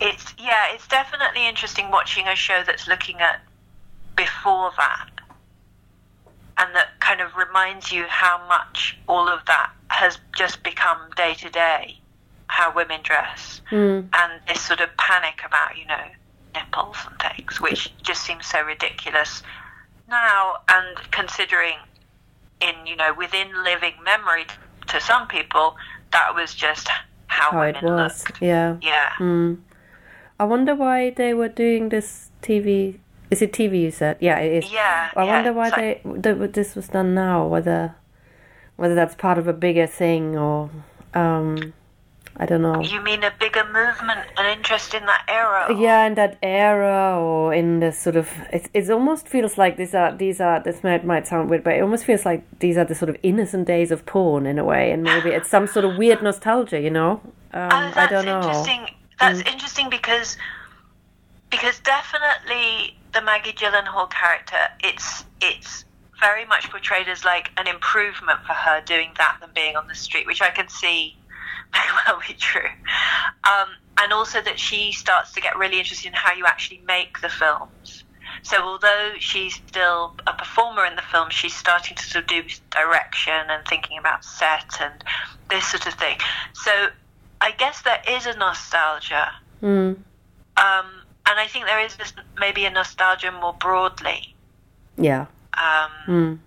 it's 0.00 0.34
yeah, 0.38 0.72
it's 0.72 0.86
definitely 0.88 1.46
interesting 1.46 1.90
watching 1.90 2.26
a 2.28 2.34
show 2.34 2.62
that's 2.66 2.86
looking 2.88 3.16
at 3.20 3.40
before 4.16 4.72
that, 4.78 5.08
and 6.58 6.74
that 6.74 6.98
kind 7.00 7.20
of 7.20 7.34
reminds 7.36 7.92
you 7.92 8.04
how 8.08 8.46
much 8.48 8.96
all 9.08 9.28
of 9.28 9.44
that 9.46 9.70
has 9.88 10.18
just 10.36 10.62
become 10.62 10.98
day 11.16 11.34
to 11.34 11.50
day, 11.50 11.98
how 12.48 12.72
women 12.74 13.00
dress, 13.02 13.60
Mm. 13.70 14.08
and 14.12 14.32
this 14.48 14.60
sort 14.60 14.80
of 14.80 14.88
panic 14.96 15.40
about 15.44 15.76
you 15.76 15.86
know 15.86 16.04
nipples 16.54 16.96
and 17.06 17.18
things, 17.18 17.60
which 17.60 17.92
just 18.02 18.22
seems 18.22 18.46
so 18.46 18.62
ridiculous 18.62 19.42
now, 20.08 20.56
and 20.68 20.96
considering 21.10 21.76
in 22.60 22.74
you 22.86 22.96
know 22.96 23.12
within 23.14 23.48
living 23.64 23.94
memory 24.04 24.46
to 24.86 25.00
some 25.00 25.26
people 25.28 25.76
that 26.12 26.34
was 26.34 26.54
just 26.54 26.88
how, 27.26 27.50
How 27.50 27.62
it 27.62 27.82
was. 27.82 28.24
looked. 28.24 28.40
Yeah. 28.40 28.76
Yeah. 28.80 29.10
Mm. 29.18 29.58
I 30.38 30.44
wonder 30.44 30.74
why 30.74 31.10
they 31.10 31.34
were 31.34 31.48
doing 31.48 31.88
this 31.90 32.30
TV. 32.40 32.98
Is 33.30 33.42
it 33.42 33.52
TV? 33.52 33.82
You 33.82 33.90
said, 33.90 34.16
yeah, 34.20 34.38
it 34.38 34.64
is. 34.64 34.72
Yeah. 34.72 35.10
I 35.16 35.24
yeah, 35.24 35.32
wonder 35.34 35.52
why 35.52 35.70
they 35.70 36.00
that 36.04 36.52
this 36.52 36.74
was 36.74 36.88
done 36.88 37.14
now. 37.14 37.46
Whether 37.46 37.94
whether 38.76 38.94
that's 38.94 39.14
part 39.14 39.38
of 39.38 39.48
a 39.48 39.52
bigger 39.52 39.86
thing 39.86 40.36
or 40.36 40.70
um, 41.14 41.72
I 42.38 42.44
don't 42.44 42.60
know. 42.60 42.80
You 42.82 43.00
mean 43.00 43.24
a 43.24 43.32
bigger 43.40 43.64
movement, 43.64 44.20
an 44.36 44.56
interest 44.58 44.92
in 44.92 45.06
that 45.06 45.24
era? 45.28 45.74
Yeah, 45.74 46.06
in 46.06 46.14
that 46.16 46.36
era, 46.42 47.18
or 47.18 47.54
in 47.54 47.80
the 47.80 47.92
sort 47.92 48.16
of, 48.16 48.28
it, 48.52 48.68
it 48.74 48.90
almost 48.90 49.26
feels 49.26 49.56
like 49.56 49.78
these 49.78 49.94
are 49.94 50.14
these 50.14 50.40
are. 50.40 50.62
This 50.62 50.84
might 50.84 51.04
might 51.04 51.26
sound 51.26 51.48
weird, 51.48 51.64
but 51.64 51.74
it 51.74 51.80
almost 51.80 52.04
feels 52.04 52.26
like 52.26 52.44
these 52.58 52.76
are 52.76 52.84
the 52.84 52.94
sort 52.94 53.08
of 53.08 53.16
innocent 53.22 53.66
days 53.66 53.90
of 53.90 54.04
porn 54.04 54.44
in 54.46 54.58
a 54.58 54.64
way, 54.64 54.92
and 54.92 55.02
maybe 55.02 55.30
it's 55.30 55.48
some 55.48 55.66
sort 55.66 55.86
of 55.86 55.96
weird 55.96 56.22
nostalgia, 56.22 56.78
you 56.80 56.90
know. 56.90 57.22
Um, 57.54 57.70
Oh, 57.72 57.90
that's 57.94 57.96
I 57.96 58.06
don't 58.08 58.26
know. 58.26 58.40
Mm. 58.40 58.44
interesting. 58.44 58.86
That's 59.18 59.40
interesting 59.40 59.88
because 59.88 60.36
because 61.50 61.78
definitely 61.80 62.95
the 63.16 63.22
Maggie 63.22 63.52
Gyllenhaal 63.52 64.10
character, 64.10 64.58
it's 64.84 65.24
it's 65.40 65.86
very 66.20 66.44
much 66.44 66.70
portrayed 66.70 67.08
as 67.08 67.24
like 67.24 67.50
an 67.56 67.66
improvement 67.66 68.40
for 68.46 68.52
her 68.52 68.82
doing 68.82 69.10
that 69.16 69.38
than 69.40 69.48
being 69.54 69.74
on 69.74 69.88
the 69.88 69.94
street, 69.94 70.26
which 70.26 70.42
I 70.42 70.50
can 70.50 70.68
see 70.68 71.16
may 71.72 71.80
well 72.06 72.20
be 72.28 72.34
true. 72.34 72.68
Um, 73.44 73.68
and 73.98 74.12
also 74.12 74.42
that 74.42 74.58
she 74.58 74.92
starts 74.92 75.32
to 75.32 75.40
get 75.40 75.56
really 75.56 75.78
interested 75.78 76.08
in 76.08 76.12
how 76.12 76.34
you 76.34 76.44
actually 76.44 76.82
make 76.86 77.22
the 77.22 77.30
films. 77.30 78.04
So 78.42 78.58
although 78.58 79.14
she's 79.18 79.54
still 79.54 80.14
a 80.26 80.34
performer 80.34 80.84
in 80.84 80.94
the 80.94 81.02
film, 81.02 81.30
she's 81.30 81.54
starting 81.54 81.96
to 81.96 82.02
sort 82.02 82.24
of 82.24 82.28
do 82.28 82.42
direction 82.70 83.32
and 83.48 83.66
thinking 83.66 83.96
about 83.96 84.26
set 84.26 84.78
and 84.78 85.02
this 85.48 85.66
sort 85.66 85.86
of 85.86 85.94
thing. 85.94 86.18
So 86.52 86.88
I 87.40 87.52
guess 87.52 87.80
there 87.80 88.02
is 88.08 88.26
a 88.26 88.36
nostalgia. 88.36 89.32
Mm. 89.62 89.96
Um, 90.58 90.95
and 91.28 91.38
I 91.40 91.46
think 91.46 91.66
there 91.66 91.80
is 91.80 91.96
this, 91.96 92.12
maybe 92.38 92.64
a 92.66 92.70
nostalgia 92.70 93.30
more 93.32 93.54
broadly 93.54 94.34
Yeah. 94.96 95.26
um, 95.54 95.90
Mm. 96.06 96.38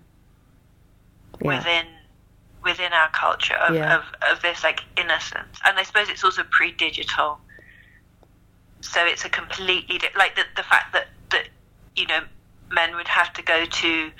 Yeah. 1.40 1.56
within 1.56 1.86
within 2.62 2.92
our 2.92 3.08
culture 3.10 3.54
of, 3.54 3.74
Yeah. 3.74 3.96
of, 3.96 4.04
of 4.30 4.42
this 4.42 4.62
like 4.62 4.80
innocence. 4.98 5.58
And 5.64 5.78
I 5.78 5.82
suppose 5.82 6.10
it's 6.10 6.22
also 6.22 6.42
pre-digital. 6.50 7.38
So 8.82 9.04
it's 9.06 9.24
a 9.24 9.30
completely 9.30 9.96
di- 9.98 10.10
like 10.16 10.36
the 10.36 10.44
the 10.56 10.62
fact 10.62 10.92
that 10.92 11.08
that 11.30 11.48
you 11.96 12.06
know 12.06 12.20
men 12.70 12.94
would 12.96 13.08
have 13.08 13.32
to 13.34 13.42
go 13.42 13.64
to 13.64 14.10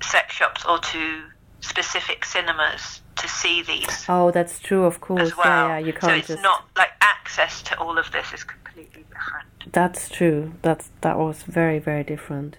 sex 0.00 0.34
shops 0.34 0.64
or 0.64 0.78
to 0.78 1.22
specific 1.60 2.24
cinemas 2.24 3.00
to 3.16 3.28
see 3.28 3.62
these 3.62 4.04
Oh, 4.08 4.30
that's 4.30 4.58
true. 4.58 4.84
Of 4.84 5.00
course. 5.00 5.22
as 5.22 5.36
well. 5.36 5.68
Yeah, 5.68 5.78
yeah. 5.78 5.86
You 5.86 5.92
can't 5.92 6.04
So 6.04 6.10
it's 6.12 6.28
just. 6.28 6.42
not 6.42 6.66
like 6.76 6.90
access 7.00 7.62
to 7.62 7.78
all 7.78 7.98
of 7.98 8.10
this 8.12 8.32
is 8.32 8.44
completely 8.44 9.04
different. 9.08 9.72
That's 9.72 10.08
true. 10.08 10.52
That's 10.62 10.90
that 11.00 11.18
was 11.18 11.42
very 11.42 11.78
very 11.78 12.04
different. 12.04 12.58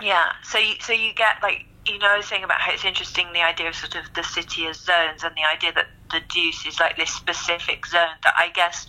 Yeah. 0.00 0.32
So 0.42 0.58
you 0.58 0.74
so 0.80 0.92
you 0.92 1.12
get 1.14 1.42
like 1.42 1.64
you 1.86 1.98
know 1.98 2.08
I 2.08 2.16
was 2.16 2.26
saying 2.26 2.44
about 2.44 2.60
how 2.60 2.72
it's 2.72 2.84
interesting 2.84 3.26
the 3.32 3.42
idea 3.42 3.68
of 3.68 3.74
sort 3.74 3.94
of 3.96 4.04
the 4.14 4.22
city 4.22 4.66
as 4.66 4.78
zones 4.78 5.22
and 5.24 5.34
the 5.36 5.44
idea 5.50 5.72
that 5.72 5.86
the 6.10 6.20
Deuce 6.32 6.66
is 6.66 6.78
like 6.80 6.96
this 6.96 7.10
specific 7.10 7.86
zone 7.86 8.16
that 8.22 8.34
I 8.36 8.50
guess 8.50 8.86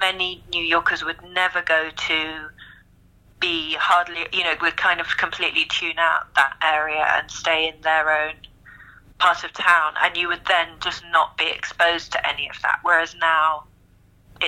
many 0.00 0.42
New 0.52 0.62
Yorkers 0.62 1.04
would 1.04 1.22
never 1.32 1.62
go 1.62 1.90
to 2.08 2.48
be 3.40 3.74
hardly 3.78 4.26
you 4.32 4.42
know 4.44 4.54
would 4.62 4.76
kind 4.76 5.00
of 5.00 5.06
completely 5.18 5.64
tune 5.66 5.98
out 5.98 6.32
that 6.34 6.56
area 6.62 7.04
and 7.18 7.30
stay 7.30 7.68
in 7.68 7.80
their 7.82 8.10
own 8.10 8.34
part 9.24 9.40
of 9.44 9.50
town 9.54 9.90
and 10.02 10.16
you 10.20 10.26
would 10.28 10.44
then 10.54 10.68
just 10.86 11.02
not 11.16 11.28
be 11.38 11.46
exposed 11.58 12.12
to 12.12 12.18
any 12.32 12.44
of 12.52 12.56
that 12.62 12.78
whereas 12.82 13.14
now 13.20 13.64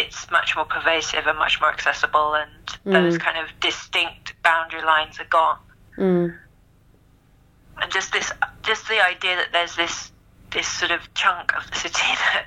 it's 0.00 0.30
much 0.30 0.54
more 0.56 0.66
pervasive 0.66 1.26
and 1.26 1.38
much 1.38 1.54
more 1.60 1.70
accessible 1.76 2.34
and 2.34 2.50
those 2.96 3.16
kind 3.26 3.38
of 3.42 3.46
distinct 3.60 4.34
boundary 4.42 4.82
lines 4.82 5.18
are 5.22 5.30
gone 5.40 5.58
Mm. 5.98 6.28
and 7.80 7.88
just 7.92 8.12
this 8.12 8.28
just 8.62 8.86
the 8.88 9.00
idea 9.12 9.34
that 9.40 9.48
there's 9.56 9.74
this 9.76 10.12
this 10.56 10.68
sort 10.80 10.90
of 10.96 11.00
chunk 11.14 11.46
of 11.56 11.62
the 11.70 11.76
city 11.84 12.10
that 12.24 12.46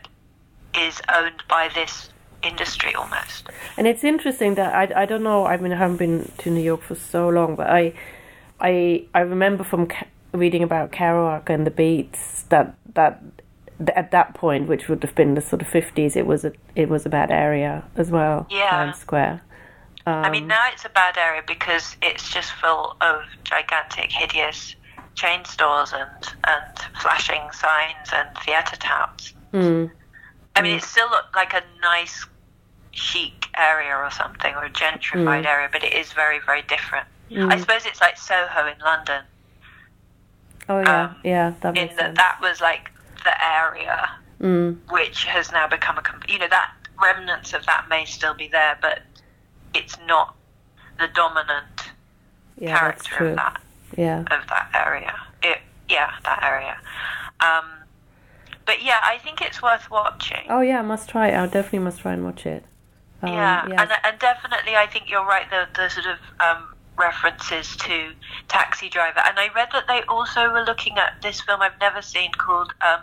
is 0.86 1.02
owned 1.18 1.42
by 1.56 1.63
this 1.80 2.10
industry 2.44 2.94
almost 3.02 3.42
And 3.78 3.88
it's 3.88 4.04
interesting 4.04 4.52
that 4.56 4.72
I, 4.82 5.04
I 5.04 5.06
don't 5.06 5.24
know. 5.24 5.46
I 5.48 5.58
mean, 5.58 5.74
I 5.74 5.78
haven't 5.84 5.98
been 6.06 6.32
to 6.42 6.48
New 6.52 6.65
York 6.72 6.82
for 6.89 6.96
so 7.13 7.22
long, 7.38 7.56
but 7.56 7.68
I 7.82 7.84
I 8.70 8.72
I 9.20 9.22
remember 9.36 9.63
from 9.72 9.88
reading 10.34 10.63
about 10.63 10.92
Kerouac 10.92 11.50
and 11.50 11.65
the 11.65 11.72
Beats 11.72 12.44
that 12.50 12.76
that 12.96 13.22
at 13.96 14.12
that 14.12 14.34
point, 14.34 14.68
which 14.68 14.89
would 14.89 15.02
have 15.04 15.15
been 15.15 15.36
the 15.36 15.42
sort 15.42 15.62
of 15.62 15.68
fifties, 15.68 16.15
it 16.15 16.28
was 16.28 16.46
a 16.46 16.54
it 16.76 16.89
was 16.89 17.06
a 17.06 17.10
bad 17.10 17.32
area 17.32 17.84
as 17.96 18.12
well. 18.12 18.48
Yeah. 18.50 18.70
Times 18.70 18.98
Square. 18.98 19.42
Um, 20.06 20.24
i 20.26 20.30
mean 20.32 20.48
now 20.48 20.65
it's 20.72 20.86
a 20.86 20.89
bad 20.89 21.18
area 21.18 21.44
because 21.46 21.96
it's 22.02 22.30
just 22.30 22.52
full 22.54 22.96
of 23.02 23.22
gigantic 23.44 24.12
hideous 24.12 24.76
chain 25.13 25.44
stores 25.46 25.94
and 25.94 26.34
and 26.48 26.80
flashing 27.02 27.42
signs 27.52 28.10
and 28.13 28.30
theater 28.46 28.78
touts 28.78 29.34
mm, 29.54 29.92
i 30.56 30.62
mean 30.62 30.78
it 30.78 30.84
still 30.84 31.10
looked 31.10 31.36
like 31.36 31.54
a 31.54 31.62
nice 31.82 32.26
chic 32.92 33.48
area 33.58 33.94
or 33.94 34.10
something 34.10 34.56
or 34.56 34.65
a 34.65 34.70
gentrified 34.70 35.46
area 35.46 35.70
but 35.72 35.84
it 35.84 35.94
is 35.94 36.13
very 36.13 36.39
very 36.46 36.62
different 36.63 37.06
i 37.52 37.60
suppose 37.60 37.86
it's 37.86 38.02
like 38.02 38.18
soho 38.18 38.68
in 38.68 38.80
london 38.80 39.22
oh 40.70 40.80
yeah, 40.80 41.04
um, 41.06 41.16
yeah, 41.24 41.54
that 41.62 41.78
in 41.78 41.96
that 41.98 42.16
that 42.16 42.38
was 42.42 42.62
like 42.62 42.92
the 43.24 43.34
area 43.46 44.10
Mm, 44.40 44.78
which 44.90 45.26
has 45.26 45.52
now 45.52 45.68
become 45.68 45.98
a 45.98 46.04
you 46.32 46.40
know 46.40 46.48
that 46.50 46.72
remnants 47.02 47.54
of 47.54 47.66
that 47.66 47.88
may 47.90 48.06
still 48.06 48.34
be 48.34 48.48
there 48.48 48.78
but 48.82 49.02
it's 49.74 49.98
not 50.08 50.34
the 50.98 51.08
dominant 51.14 51.92
yeah, 52.58 52.78
character 52.78 53.28
of 53.28 53.36
that 53.36 53.62
Yeah, 53.98 54.22
of 54.22 54.48
that 54.48 54.70
area 54.74 55.14
it, 55.44 55.60
yeah 55.90 56.12
that 56.24 56.42
area 56.42 56.78
um, 57.42 57.66
but 58.66 58.82
yeah 58.82 59.00
I 59.04 59.18
think 59.18 59.42
it's 59.42 59.62
worth 59.62 59.90
watching 59.92 60.46
Oh 60.50 60.62
yeah, 60.62 60.80
I 60.80 60.84
must 60.84 61.10
try. 61.10 61.28
it. 61.30 61.36
I 61.36 61.46
definitely 61.48 61.80
must 61.80 62.00
try 62.00 62.14
and 62.14 62.24
watch 62.24 62.46
it. 62.46 62.64
Um, 63.22 63.34
yeah, 63.34 63.68
yeah. 63.68 63.82
And, 63.82 63.92
and 64.06 64.20
definitely 64.20 64.78
I 64.78 64.88
think 64.88 65.10
you're 65.10 65.26
right 65.26 65.50
the, 65.50 65.68
the 65.76 65.90
sort 65.90 66.06
of 66.06 66.18
um, 66.40 66.74
references 67.00 67.76
to 67.78 68.12
Taxi 68.48 68.90
Driver 68.90 69.22
and 69.26 69.40
I 69.40 69.48
read 69.56 69.70
that 69.74 69.88
they 69.88 70.02
also 70.04 70.52
were 70.52 70.64
looking 70.64 70.98
at 70.98 71.22
this 71.22 71.42
film 71.42 71.62
I've 71.62 71.80
never 71.80 72.02
seen 72.02 72.32
called 72.34 72.74
um, 72.86 73.02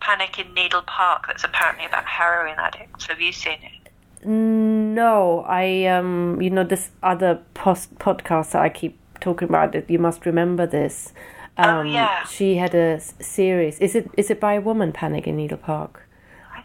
Panic 0.00 0.38
in 0.38 0.52
Needle 0.54 0.82
Park 0.82 1.26
that's 1.26 1.44
apparently 1.44 1.86
about 1.86 2.04
heroin 2.04 2.58
addicts 2.58 3.06
have 3.06 3.20
you 3.20 3.32
seen 3.32 3.58
it 3.62 4.26
No, 4.26 5.44
I 5.46 5.84
um, 5.86 6.40
you 6.42 6.50
know, 6.50 6.64
this 6.64 6.90
other 7.02 7.40
post 7.54 7.94
podcast 7.98 8.50
that 8.52 8.62
I 8.62 8.68
keep 8.68 8.98
talking 9.20 9.48
about. 9.48 9.72
That 9.72 9.88
you 9.88 9.98
must 9.98 10.26
remember 10.26 10.66
this. 10.66 11.12
Um, 11.56 11.68
Oh, 11.68 11.82
yeah. 11.82 12.24
She 12.24 12.56
had 12.56 12.74
a 12.74 13.00
series. 13.00 13.78
Is 13.78 13.94
it 13.94 14.10
is 14.16 14.30
it 14.30 14.40
by 14.40 14.54
a 14.54 14.60
woman? 14.60 14.92
Panic 14.92 15.26
in 15.26 15.36
Needle 15.36 15.58
Park. 15.58 16.07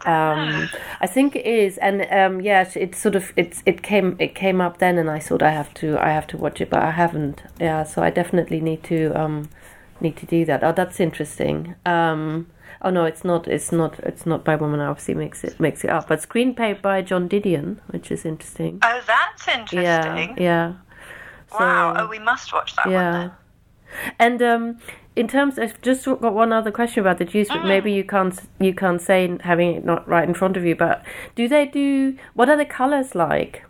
I. 0.06 0.34
Um, 0.34 0.70
I 1.02 1.08
think 1.08 1.36
it 1.36 1.46
is, 1.46 1.78
and 1.78 2.08
um, 2.12 2.42
yeah, 2.42 2.70
it's 2.76 3.00
sort 3.00 3.16
of 3.16 3.34
it's 3.36 3.64
it 3.66 3.84
came 3.84 4.16
it 4.20 4.36
came 4.36 4.62
up 4.62 4.78
then, 4.78 4.98
and 4.98 5.10
I 5.10 5.20
thought 5.20 5.42
I 5.42 5.52
have 5.52 5.74
to 5.76 5.98
I 5.98 6.10
have 6.10 6.28
to 6.28 6.38
watch 6.38 6.62
it, 6.62 6.70
but 6.70 6.82
I 6.82 6.92
haven't. 6.92 7.44
Yeah, 7.60 7.84
so 7.84 8.02
I 8.04 8.10
definitely 8.10 8.60
need 8.62 8.84
to 8.84 9.12
um 9.20 9.50
need 10.02 10.18
to 10.18 10.26
do 10.26 10.46
that. 10.46 10.64
Oh, 10.64 10.72
that's 10.72 11.00
interesting. 11.00 11.76
Um, 11.86 12.48
oh 12.82 12.90
no, 12.90 13.06
it's 13.06 13.24
not. 13.24 13.48
It's 13.48 13.72
not. 13.72 14.00
It's 14.00 14.26
not 14.26 14.44
by 14.44 14.56
woman. 14.56 14.80
Obviously 14.80 15.14
makes 15.16 15.44
it 15.44 15.60
makes 15.60 15.84
it 15.84 15.90
up, 15.90 16.08
but 16.08 16.20
screenplay 16.20 16.80
by 16.82 17.02
Joan 17.02 17.30
Didion, 17.30 17.80
which 17.88 18.12
is 18.12 18.26
interesting. 18.26 18.80
Oh, 18.84 19.02
that's 19.08 19.48
interesting. 19.48 19.82
Yeah, 19.82 20.36
yeah. 20.38 20.74
Wow. 21.60 21.96
Oh, 21.98 22.08
we 22.08 22.20
must 22.20 22.52
watch 22.52 22.76
that 22.76 22.86
one 22.86 22.94
yeah. 22.94 23.12
then. 23.12 23.32
And 24.20 24.42
um, 24.42 24.78
in 25.16 25.28
terms, 25.28 25.60
I've 25.60 25.80
just 25.82 26.06
got 26.06 26.34
one 26.34 26.52
other 26.52 26.72
question 26.72 27.02
about 27.02 27.18
the 27.18 27.26
juice, 27.26 27.48
but 27.48 27.66
maybe 27.66 27.92
you 27.92 28.04
can't 28.04 28.40
you 28.60 28.74
can't 28.74 29.02
say 29.02 29.38
having 29.42 29.76
it 29.76 29.86
not 29.86 30.08
right 30.08 30.28
in 30.28 30.34
front 30.34 30.58
of 30.58 30.66
you. 30.66 30.76
But 30.76 31.04
do 31.36 31.48
they 31.48 31.66
do? 31.66 32.18
What 32.34 32.50
are 32.50 32.58
the 32.58 32.66
colors 32.66 33.14
like? 33.14 33.64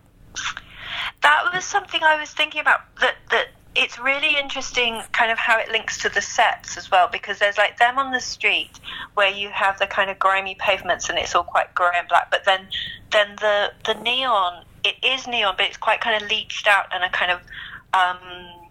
That 1.22 1.52
was 1.54 1.64
something 1.64 2.02
I 2.04 2.20
was 2.20 2.32
thinking 2.32 2.62
about. 2.62 2.82
That 3.02 3.16
that 3.32 3.48
it's 3.76 4.00
really 4.00 4.38
interesting, 4.38 5.02
kind 5.12 5.32
of 5.32 5.38
how 5.38 5.58
it 5.60 5.70
links 5.70 5.98
to 6.04 6.10
the 6.10 6.22
sets 6.22 6.78
as 6.78 6.92
well, 6.92 7.10
because 7.12 7.40
there's 7.40 7.58
like 7.58 7.78
them 7.78 7.98
on 7.98 8.12
the 8.12 8.20
street 8.20 8.80
where 9.16 9.32
you 9.32 9.50
have 9.50 9.80
the 9.80 9.88
kind 9.88 10.10
of 10.10 10.20
grimy 10.20 10.56
pavements 10.56 11.10
and 11.10 11.18
it's 11.18 11.36
all 11.36 11.44
quite 11.44 11.74
grey 11.76 11.92
and 11.96 12.08
black, 12.08 12.32
but 12.32 12.46
then 12.46 12.68
then 13.12 13.36
the 13.42 13.74
the 13.86 13.96
neon 13.96 14.64
it 14.84 14.96
is 15.04 15.28
neon, 15.28 15.56
but 15.58 15.66
it's 15.66 15.78
quite 15.78 16.02
kind 16.02 16.22
of 16.22 16.30
leached 16.30 16.68
out 16.68 16.86
and 16.94 17.04
a 17.04 17.10
kind 17.10 17.32
of 17.32 17.40
um, 17.94 18.63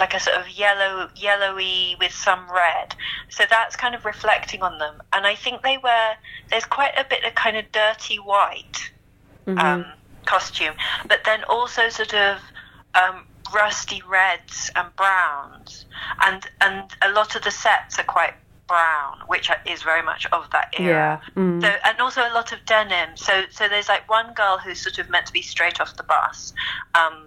like 0.00 0.14
a 0.14 0.20
sort 0.20 0.36
of 0.36 0.48
yellow 0.48 1.08
yellowy 1.14 1.96
with 2.00 2.12
some 2.12 2.40
red. 2.50 2.94
So 3.28 3.44
that's 3.48 3.76
kind 3.76 3.94
of 3.94 4.04
reflecting 4.04 4.62
on 4.62 4.78
them, 4.78 5.02
and 5.12 5.26
I 5.26 5.34
think 5.34 5.62
they 5.62 5.78
wear 5.78 6.16
there's 6.48 6.64
quite 6.64 6.92
a 6.96 7.04
bit 7.08 7.24
of 7.24 7.34
kind 7.34 7.56
of 7.56 7.70
dirty 7.70 8.16
white 8.16 8.90
um, 9.46 9.86
costume, 10.26 10.74
but 11.06 11.20
then 11.24 11.44
also 11.44 11.88
sort 11.88 12.14
of 12.14 12.38
um, 12.94 13.26
rusty 13.54 14.02
reds 14.08 14.70
and 14.74 14.94
browns, 14.96 15.86
and 16.22 16.46
and 16.60 16.90
a 17.02 17.10
lot 17.10 17.36
of 17.36 17.42
the 17.42 17.50
sets 17.50 17.98
are 17.98 18.04
quite 18.04 18.34
brown, 18.66 19.18
which 19.26 19.50
is 19.66 19.82
very 19.82 20.02
much 20.02 20.26
of 20.32 20.48
that 20.52 20.72
era. 20.78 21.20
Yeah. 21.36 21.42
Mm. 21.42 21.60
So 21.60 21.68
and 21.84 22.00
also 22.00 22.22
a 22.22 22.32
lot 22.32 22.52
of 22.52 22.64
denim. 22.66 23.16
So 23.16 23.42
so 23.50 23.68
there's 23.68 23.88
like 23.88 24.08
one 24.08 24.32
girl 24.34 24.58
who's 24.58 24.80
sort 24.80 24.98
of 24.98 25.10
meant 25.10 25.26
to 25.26 25.32
be 25.32 25.42
straight 25.42 25.80
off 25.80 25.96
the 25.96 26.04
bus. 26.04 26.52
Um, 26.94 27.26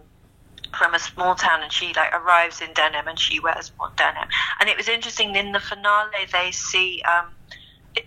from 0.77 0.93
a 0.93 0.99
small 0.99 1.35
town 1.35 1.61
and 1.61 1.71
she 1.71 1.93
like 1.93 2.13
arrives 2.13 2.61
in 2.61 2.73
denim 2.73 3.07
and 3.07 3.19
she 3.19 3.39
wears 3.39 3.71
more 3.79 3.91
denim 3.95 4.27
and 4.59 4.69
it 4.69 4.77
was 4.77 4.87
interesting 4.87 5.35
in 5.35 5.51
the 5.51 5.59
finale 5.59 6.09
they 6.31 6.51
see 6.51 7.01
um 7.03 7.27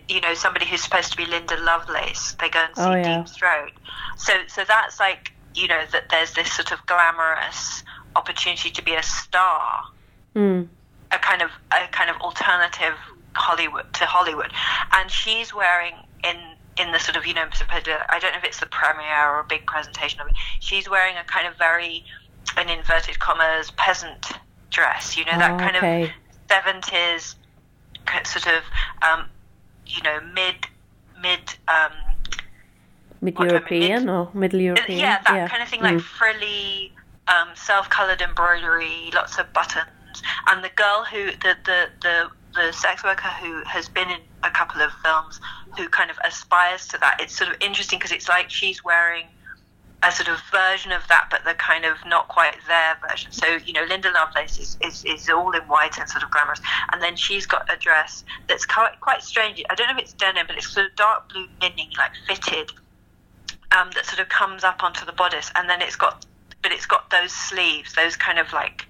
you 0.08 0.20
know 0.20 0.34
somebody 0.34 0.66
who's 0.66 0.82
supposed 0.82 1.10
to 1.12 1.16
be 1.16 1.24
Linda 1.26 1.56
Lovelace 1.62 2.34
they 2.40 2.48
go 2.48 2.60
and 2.64 2.74
see 2.76 2.82
Oh, 2.82 2.94
yeah. 2.94 3.18
Deep 3.18 3.28
Throat 3.28 3.72
so 4.16 4.32
so 4.48 4.64
that's 4.66 4.98
like 4.98 5.32
you 5.54 5.68
know 5.68 5.82
that 5.92 6.04
there's 6.10 6.32
this 6.34 6.52
sort 6.52 6.72
of 6.72 6.84
glamorous 6.86 7.82
opportunity 8.16 8.70
to 8.70 8.82
be 8.82 8.94
a 8.94 9.02
star 9.02 9.82
Mm. 10.34 10.68
a 11.12 11.18
kind 11.18 11.40
of 11.40 11.50
a 11.72 11.86
kind 11.92 12.10
of 12.10 12.16
alternative 12.20 12.92
Hollywood 13.34 13.90
to 13.94 14.04
Hollywood, 14.04 14.50
and 14.92 15.10
she's 15.10 15.54
wearing 15.54 15.94
in 16.24 16.36
in 16.78 16.92
the 16.92 16.98
sort 16.98 17.16
of 17.16 17.26
you 17.26 17.32
know 17.32 17.46
I 17.70 18.18
don't 18.18 18.32
know 18.32 18.38
if 18.38 18.44
it's 18.44 18.60
the 18.60 18.66
premiere 18.66 19.30
or 19.30 19.40
a 19.40 19.44
big 19.44 19.64
presentation 19.66 20.20
of 20.20 20.26
it. 20.26 20.34
She's 20.60 20.90
wearing 20.90 21.16
a 21.16 21.24
kind 21.24 21.46
of 21.48 21.56
very 21.56 22.04
an 22.56 22.68
inverted 22.68 23.18
commas 23.18 23.70
peasant 23.72 24.32
dress, 24.70 25.16
you 25.16 25.24
know 25.24 25.38
that 25.38 25.52
Oh, 25.54 25.58
kind 25.58 25.76
okay. 25.76 26.02
of 26.04 26.10
seventies 26.48 27.36
sort 28.24 28.46
of 28.46 28.62
um, 29.02 29.26
you 29.86 30.02
know 30.02 30.20
mid 30.34 30.54
mid 31.20 31.40
um, 31.68 31.92
Mid 33.20 33.38
What, 33.38 33.48
I 33.48 33.52
mean, 33.52 33.54
European 33.54 34.08
or 34.08 34.30
Middle 34.34 34.60
European? 34.60 34.98
yeah 34.98 35.22
that 35.24 35.50
kind 35.50 35.62
of 35.62 35.68
thing 35.68 35.80
like 35.80 35.96
Mm. 35.96 36.00
frilly 36.02 36.92
um, 37.28 37.48
self-colored 37.56 38.20
embroidery, 38.22 39.10
lots 39.12 39.36
of 39.38 39.52
buttons. 39.52 40.22
And 40.48 40.62
the 40.62 40.68
girl 40.70 41.04
who 41.10 41.32
the 41.32 41.56
the 41.64 41.88
the 42.02 42.30
the 42.54 42.72
sex 42.72 43.02
worker 43.04 43.28
who 43.42 43.62
has 43.64 43.88
been 43.88 44.08
in 44.10 44.20
a 44.44 44.50
couple 44.50 44.80
of 44.80 44.90
films 45.04 45.40
who 45.76 45.88
kind 45.88 46.10
of 46.10 46.18
aspires 46.24 46.86
to 46.88 46.98
that. 46.98 47.20
It's 47.20 47.36
sort 47.36 47.50
of 47.50 47.56
interesting 47.60 47.98
because 47.98 48.12
it's 48.12 48.28
like 48.28 48.48
she's 48.48 48.82
wearing 48.84 49.26
a 50.02 50.12
sort 50.12 50.28
of 50.28 50.40
version 50.52 50.92
of 50.92 51.02
that, 51.08 51.28
but 51.30 51.44
the 51.44 51.54
kind 51.54 51.84
of 51.84 51.96
not 52.06 52.28
quite 52.28 52.56
there 52.68 52.96
version. 53.08 53.32
So, 53.32 53.46
you 53.64 53.72
know, 53.72 53.84
Linda 53.88 54.10
Lovelace 54.12 54.58
is, 54.58 54.76
is, 54.82 55.04
is 55.04 55.28
all 55.30 55.52
in 55.52 55.62
white 55.62 55.98
and 55.98 56.08
sort 56.08 56.22
of 56.22 56.30
glamorous. 56.30 56.60
And 56.92 57.02
then 57.02 57.16
she's 57.16 57.46
got 57.46 57.72
a 57.72 57.76
dress 57.78 58.24
that's 58.46 58.66
quite, 58.66 59.00
quite 59.00 59.22
strange. 59.22 59.62
I 59.70 59.74
don't 59.74 59.88
know 59.88 59.96
if 59.96 60.02
it's 60.02 60.12
denim, 60.12 60.46
but 60.46 60.56
it's 60.56 60.68
sort 60.68 60.86
of 60.86 60.96
dark 60.96 61.32
blue 61.32 61.48
linen, 61.62 61.90
like 61.96 62.12
fitted, 62.26 62.72
um, 63.76 63.90
that 63.94 64.04
sort 64.04 64.20
of 64.20 64.28
comes 64.28 64.64
up 64.64 64.82
onto 64.82 65.06
the 65.06 65.12
bodice. 65.12 65.50
And 65.56 65.68
then 65.68 65.80
it's 65.80 65.96
got, 65.96 66.26
but 66.62 66.72
it's 66.72 66.86
got 66.86 67.10
those 67.10 67.32
sleeves, 67.32 67.94
those 67.94 68.16
kind 68.16 68.38
of 68.38 68.52
like 68.52 68.86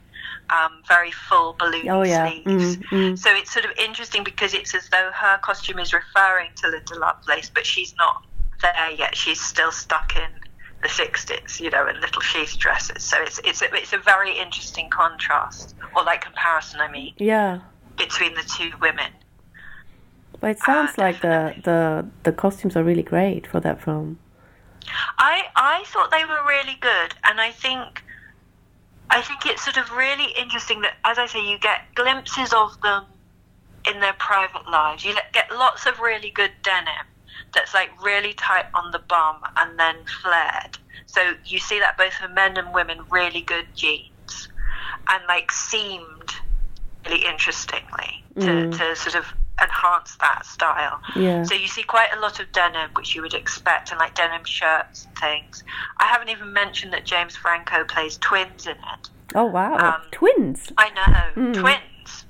um, 0.51 0.83
very 0.89 1.13
full 1.13 1.55
balloon 1.57 1.89
oh, 1.89 2.03
yeah. 2.03 2.29
sleeves. 2.29 2.77
Mm, 2.77 2.83
mm. 2.91 3.19
So 3.19 3.31
it's 3.33 3.53
sort 3.53 3.65
of 3.65 3.71
interesting 3.79 4.25
because 4.25 4.55
it's 4.55 4.75
as 4.75 4.89
though 4.89 5.11
her 5.15 5.39
costume 5.39 5.79
is 5.79 5.93
referring 5.93 6.51
to 6.57 6.69
Linda 6.69 6.99
Lovelace, 6.99 7.49
but 7.49 7.65
she's 7.65 7.95
not 7.97 8.25
there 8.61 8.91
yet. 8.91 9.17
She's 9.17 9.41
still 9.41 9.71
stuck 9.71 10.17
in 10.17 10.46
the 10.83 10.89
60s, 10.89 11.61
you 11.61 11.71
know, 11.71 11.87
and 11.87 12.01
little 12.01 12.21
sheath 12.23 12.59
dresses. 12.59 13.03
So 13.03 13.21
it's 13.23 13.41
it's 13.45 13.63
a, 13.63 13.75
it's 13.75 13.93
a 13.93 13.99
very 13.99 14.39
interesting 14.39 14.89
contrast, 14.91 15.75
or 15.95 16.05
like 16.05 16.23
comparison, 16.23 16.81
I 16.81 16.91
mean, 16.91 17.15
Yeah. 17.19 17.61
between 17.97 18.35
the 18.35 18.43
two 18.43 18.73
women. 18.81 19.11
But 20.41 20.51
it 20.51 20.59
sounds 20.59 20.93
Ah, 20.99 21.03
like 21.03 21.21
the, 21.23 21.55
the 21.65 22.07
the 22.25 22.33
costumes 22.33 22.77
are 22.77 22.85
really 22.85 23.03
great 23.03 23.47
for 23.47 23.59
that 23.61 23.83
film. 23.83 24.19
I 25.19 25.43
I 25.57 25.83
thought 25.87 26.11
they 26.11 26.25
were 26.25 26.43
really 26.47 26.77
good, 26.81 27.15
and 27.25 27.41
I 27.41 27.51
think 27.51 28.03
I 29.11 29.23
think 29.23 29.47
it's 29.47 29.65
sort 29.65 29.79
of 29.79 29.91
really 29.93 30.33
interesting 30.39 30.83
that, 30.83 30.95
as 31.05 31.19
I 31.19 31.27
say, 31.27 31.41
you 31.41 31.59
get 31.59 31.81
glimpses 31.95 32.53
of 32.53 32.79
them 32.83 33.05
in 33.89 34.01
their 34.01 34.13
private 34.15 34.69
lives. 34.69 35.05
You 35.05 35.15
get 35.33 35.51
lots 35.51 35.87
of 35.87 36.01
really 36.01 36.31
good 36.31 36.51
denim 36.63 37.07
that's 37.57 37.75
like 37.75 37.91
really 38.05 38.35
tight 38.35 38.67
on 38.75 38.93
the 38.93 39.01
bum 39.01 39.39
and 39.57 39.77
then 39.79 39.97
flared. 40.23 40.79
So 41.07 41.33
you 41.45 41.59
see 41.59 41.81
that 41.81 41.97
both 41.99 42.13
for 42.13 42.29
men 42.29 42.57
and 42.57 42.73
women, 42.73 42.99
really 43.11 43.41
good 43.41 43.67
jeans, 43.75 44.49
and 45.09 45.23
like 45.27 45.51
seamed 45.51 46.31
really 47.05 47.25
interestingly 47.25 48.23
to, 48.41 48.47
Mm. 48.47 48.79
to 48.79 48.95
sort 48.97 49.15
of 49.15 49.25
enhance 49.63 50.17
that 50.17 50.45
style. 50.45 51.01
Yeah. 51.15 51.43
So 51.45 51.55
you 51.55 51.67
see 51.69 51.83
quite 51.83 52.09
a 52.15 52.21
lot 52.21 52.41
of 52.41 52.53
denim, 52.53 52.91
which 52.95 53.15
you 53.15 53.23
would 53.23 53.33
expect, 53.33 53.91
and 53.91 53.99
like 53.99 54.15
denim 54.15 54.45
shirts 54.45 55.07
and 55.07 55.17
things. 55.17 55.65
I 55.99 56.05
haven't 56.05 56.29
even 56.29 56.53
mentioned 56.53 56.93
that 56.93 57.07
James 57.07 57.35
Franco 57.37 57.85
plays 57.85 58.19
twins 58.19 58.67
in 58.67 58.73
it. 58.73 59.09
Oh 59.35 59.47
wow. 59.47 59.77
Um, 59.77 60.03
Twins. 60.13 60.73
I 60.79 60.91
know, 60.91 61.43
Mm. 61.43 61.55
twins. 61.55 61.81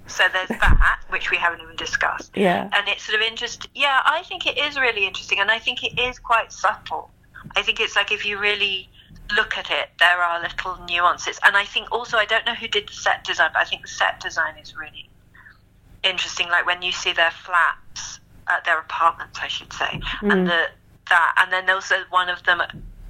So 0.07 0.25
there's 0.33 0.49
that, 0.49 1.01
which 1.11 1.31
we 1.31 1.37
haven't 1.37 1.61
even 1.61 1.77
discussed. 1.77 2.33
Yeah. 2.35 2.69
And 2.73 2.89
it's 2.89 3.05
sort 3.05 3.21
of 3.21 3.27
interesting. 3.27 3.71
Yeah, 3.75 4.01
I 4.05 4.23
think 4.23 4.47
it 4.47 4.57
is 4.59 4.79
really 4.79 5.07
interesting, 5.07 5.41
and 5.41 5.51
I 5.51 5.59
think 5.59 5.83
it 5.85 5.99
is 5.99 6.19
quite 6.19 6.53
subtle. 6.53 7.11
I 7.57 7.63
think 7.63 7.81
it's 7.81 7.97
like 7.97 8.13
if 8.13 8.25
you 8.25 8.39
really 8.39 8.89
look 9.35 9.57
at 9.59 9.71
it, 9.71 9.91
there 9.99 10.23
are 10.23 10.41
little 10.41 10.77
nuances. 10.89 11.39
And 11.45 11.57
I 11.57 11.65
think 11.65 11.91
also, 11.91 12.17
I 12.17 12.25
don't 12.25 12.47
know 12.47 12.55
who 12.55 12.69
did 12.69 12.89
the 12.89 12.93
set 12.93 13.25
design, 13.25 13.51
but 13.53 13.61
I 13.61 13.65
think 13.65 13.83
the 13.83 13.89
set 13.89 14.21
design 14.21 14.57
is 14.61 14.77
really 14.77 15.09
interesting. 16.05 16.49
Like 16.49 16.67
when 16.67 16.83
you 16.83 16.93
see 16.93 17.13
their 17.13 17.31
flats, 17.31 18.21
uh, 18.47 18.61
their 18.65 18.79
apartments, 18.79 19.39
I 19.43 19.49
should 19.49 19.73
say, 19.73 20.01
Mm. 20.23 20.33
and 20.33 20.47
the 20.47 20.71
that, 21.09 21.35
and 21.39 21.53
then 21.53 21.71
also 21.71 21.97
one 22.11 22.29
of 22.29 22.43
them, 22.45 22.61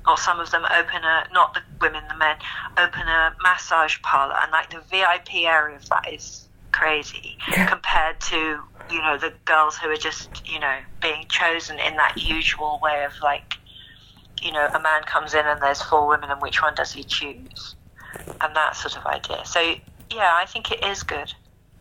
or 0.06 0.18
some 0.18 0.38
of 0.38 0.50
them, 0.50 0.64
open 0.70 1.02
a 1.04 1.26
not 1.32 1.54
the 1.54 1.62
women, 1.80 2.04
the 2.08 2.16
men, 2.16 2.36
open 2.76 3.02
a 3.08 3.34
massage 3.42 4.00
parlor, 4.02 4.36
and 4.42 4.52
like 4.52 4.70
the 4.70 4.80
VIP 4.90 5.46
area 5.46 5.76
of 5.76 5.88
that 5.88 6.12
is 6.12 6.45
crazy 6.76 7.38
compared 7.68 8.20
to 8.20 8.60
you 8.90 9.00
know 9.00 9.16
the 9.18 9.32
girls 9.46 9.76
who 9.76 9.88
are 9.88 9.96
just 9.96 10.28
you 10.46 10.60
know 10.60 10.76
being 11.00 11.24
chosen 11.28 11.78
in 11.78 11.96
that 11.96 12.14
usual 12.16 12.78
way 12.82 13.04
of 13.04 13.12
like 13.22 13.54
you 14.42 14.52
know 14.52 14.66
a 14.74 14.80
man 14.80 15.02
comes 15.04 15.32
in 15.32 15.44
and 15.46 15.60
there's 15.62 15.80
four 15.80 16.06
women 16.06 16.30
and 16.30 16.40
which 16.42 16.60
one 16.60 16.74
does 16.74 16.92
he 16.92 17.02
choose? 17.02 17.74
And 18.40 18.54
that 18.54 18.76
sort 18.76 18.96
of 18.96 19.06
idea. 19.06 19.40
So 19.44 19.60
yeah 20.10 20.32
i 20.34 20.44
think 20.46 20.70
it 20.70 20.84
is 20.84 21.02
good. 21.02 21.32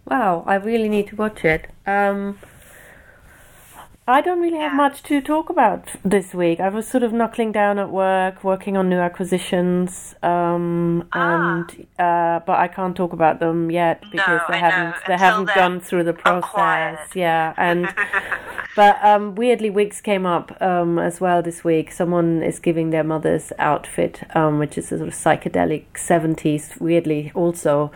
Wow, 0.05 0.43
I 0.45 0.55
really 0.55 0.89
need 0.89 1.07
to 1.07 1.15
watch 1.15 1.43
it. 1.43 1.69
Um, 1.87 2.37
I 4.07 4.21
don't 4.21 4.39
really 4.39 4.59
have 4.59 4.73
Yeah. 4.73 4.77
much 4.77 5.01
to 5.03 5.19
talk 5.19 5.49
about 5.49 5.87
this 6.03 6.31
week. 6.35 6.59
I 6.59 6.69
was 6.69 6.87
sort 6.87 7.01
of 7.01 7.11
knuckling 7.11 7.51
down 7.51 7.79
at 7.79 7.89
work, 7.89 8.43
working 8.43 8.77
on 8.77 8.87
new 8.87 8.99
acquisitions, 8.99 10.13
um, 10.21 11.05
Ah. 11.11 11.17
and 11.33 11.87
uh, 11.97 12.39
but 12.45 12.59
I 12.59 12.67
can't 12.67 12.95
talk 12.95 13.13
about 13.13 13.39
them 13.39 13.71
yet 13.71 14.01
because 14.11 14.41
they 14.47 14.53
I 14.55 14.57
haven't 14.57 14.95
they 15.07 15.13
until 15.13 15.17
haven't 15.27 15.55
gone 15.55 15.79
through 15.79 16.03
the 16.03 16.13
process. 16.13 16.99
Yeah, 17.15 17.53
and 17.57 17.91
but 18.75 19.03
um, 19.03 19.33
weirdly, 19.33 19.71
wigs 19.71 20.01
came 20.01 20.27
up 20.27 20.55
um, 20.61 20.99
as 20.99 21.19
well 21.19 21.41
this 21.41 21.63
week. 21.63 21.91
Someone 21.91 22.43
is 22.43 22.59
giving 22.59 22.91
their 22.91 23.03
mother's 23.03 23.51
outfit, 23.57 24.21
um, 24.35 24.59
which 24.59 24.77
is 24.77 24.91
a 24.91 24.97
sort 24.99 25.07
of 25.07 25.15
psychedelic 25.15 25.97
seventies. 25.97 26.75
Weirdly, 26.79 27.31
also 27.33 27.91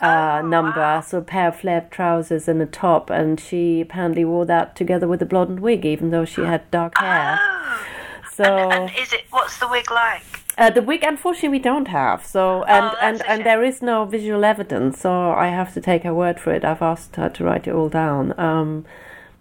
uh, 0.00 0.40
Oh, 0.42 0.46
number. 0.46 0.80
wow. 0.80 1.00
So 1.00 1.18
a 1.18 1.22
pair 1.22 1.48
of 1.48 1.56
flared 1.56 1.90
trousers 1.90 2.48
and 2.48 2.60
a 2.62 2.66
top, 2.66 3.10
and 3.10 3.38
she 3.40 3.80
apparently 3.80 4.24
wore 4.24 4.44
that 4.46 4.76
together 4.76 5.06
with 5.08 5.22
a 5.22 5.26
blonde 5.26 5.60
wig, 5.60 5.84
even 5.86 6.10
though 6.10 6.24
she 6.24 6.42
had 6.42 6.70
dark 6.70 6.98
hair. 6.98 7.38
oh 7.40 7.86
So 8.32 8.44
and, 8.44 8.72
and 8.72 8.90
is 8.98 9.12
it 9.12 9.22
what's 9.30 9.58
the 9.58 9.68
wig 9.68 9.90
like 9.90 10.22
uh, 10.56 10.70
the 10.70 10.82
wig, 10.82 11.02
unfortunately, 11.02 11.48
we 11.48 11.58
don't 11.58 11.88
have. 11.88 12.24
So 12.24 12.62
and 12.64 12.84
Oh, 12.84 12.98
and 13.02 13.22
and 13.26 13.44
there 13.44 13.64
is 13.64 13.82
no 13.82 14.04
visual 14.04 14.44
evidence. 14.44 15.00
So 15.00 15.32
I 15.32 15.48
have 15.48 15.74
to 15.74 15.80
take 15.80 16.04
her 16.04 16.14
word 16.14 16.38
for 16.38 16.52
it. 16.52 16.64
I've 16.64 16.80
asked 16.82 17.16
her 17.16 17.28
to 17.28 17.44
write 17.44 17.66
it 17.66 17.74
all 17.74 17.88
down. 17.88 18.38
Um, 18.38 18.84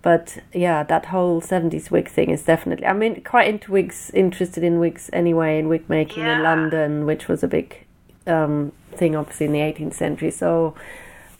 but 0.02 0.40
yeah, 0.54 0.82
that 0.84 1.06
whole 1.06 1.40
seventies 1.40 1.92
wig 1.92 2.10
thing 2.10 2.32
is 2.32 2.44
definitely. 2.44 2.88
I 2.88 2.94
mean, 2.94 3.22
quite 3.24 3.48
into 3.48 3.72
wigs, 3.72 4.10
interested 4.16 4.64
in 4.64 4.80
wigs 4.80 5.10
anyway, 5.14 5.60
in 5.60 5.70
wig 5.70 5.88
making 5.88 6.26
in 6.26 6.42
London, 6.42 7.06
which 7.06 7.28
was 7.28 7.44
a 7.44 7.48
big 7.48 7.86
um, 8.26 8.72
thing, 8.94 9.16
obviously 9.16 9.46
in 9.48 9.52
the 9.52 9.62
eighteenth 9.62 9.96
century. 9.96 10.32
So 10.32 10.76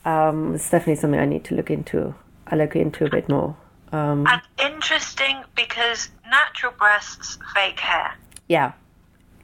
um, 0.06 0.56
it's 0.56 0.70
definitely 0.70 0.96
something 0.96 1.20
I 1.20 1.26
need 1.26 1.44
to 1.46 1.56
look 1.56 1.70
into. 1.72 2.14
I 2.48 2.56
look 2.56 2.76
into 2.76 3.06
a 3.06 3.10
bit 3.10 3.30
more. 3.30 3.56
Um, 3.94 4.26
and 4.28 4.42
interesting 4.60 5.44
because 5.56 6.10
natural 6.30 6.74
breasts 6.80 7.38
fake 7.54 7.80
hair 7.80 8.16
yeah, 8.48 8.72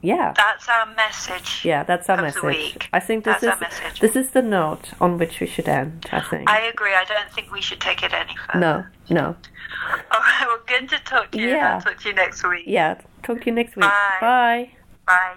yeah. 0.02 0.34
that's 0.36 0.68
our 0.68 0.86
message 0.96 1.64
Yeah, 1.64 1.84
that's 1.84 2.08
our 2.10 2.20
message. 2.20 2.42
week. 2.42 2.88
I 2.92 2.98
think 2.98 3.24
this 3.24 3.40
That's 3.42 3.62
is 3.94 4.00
this 4.00 4.16
is 4.16 4.30
the 4.32 4.42
note 4.42 4.90
on 5.00 5.18
which 5.18 5.38
we 5.38 5.46
should 5.46 5.68
end. 5.68 6.06
I 6.10 6.20
think. 6.20 6.50
i 6.50 6.60
agree 6.62 6.94
i 6.94 7.04
don't 7.04 7.30
think 7.32 7.52
we 7.52 7.60
should 7.62 7.80
take 7.80 8.02
it 8.02 8.12
any 8.12 8.34
further 8.46 8.58
no, 8.58 8.84
no. 9.08 9.26
all 10.10 10.20
right 10.20 10.44
well 10.48 10.58
good 10.66 10.88
to 10.88 10.98
talk 11.04 11.30
to 11.30 11.38
you 11.40 11.50
Yeah. 11.50 11.76
i'll 11.76 11.80
talk 11.80 12.00
to 12.00 12.08
you 12.08 12.14
next 12.16 12.42
week 12.42 12.64
Yeah. 12.66 13.00
Talk 13.22 13.38
to 13.42 13.46
you 13.46 13.52
next 13.52 13.76
week. 13.76 13.82
Bye. 13.84 14.18
Bye. 14.20 14.70
bye 15.06 15.34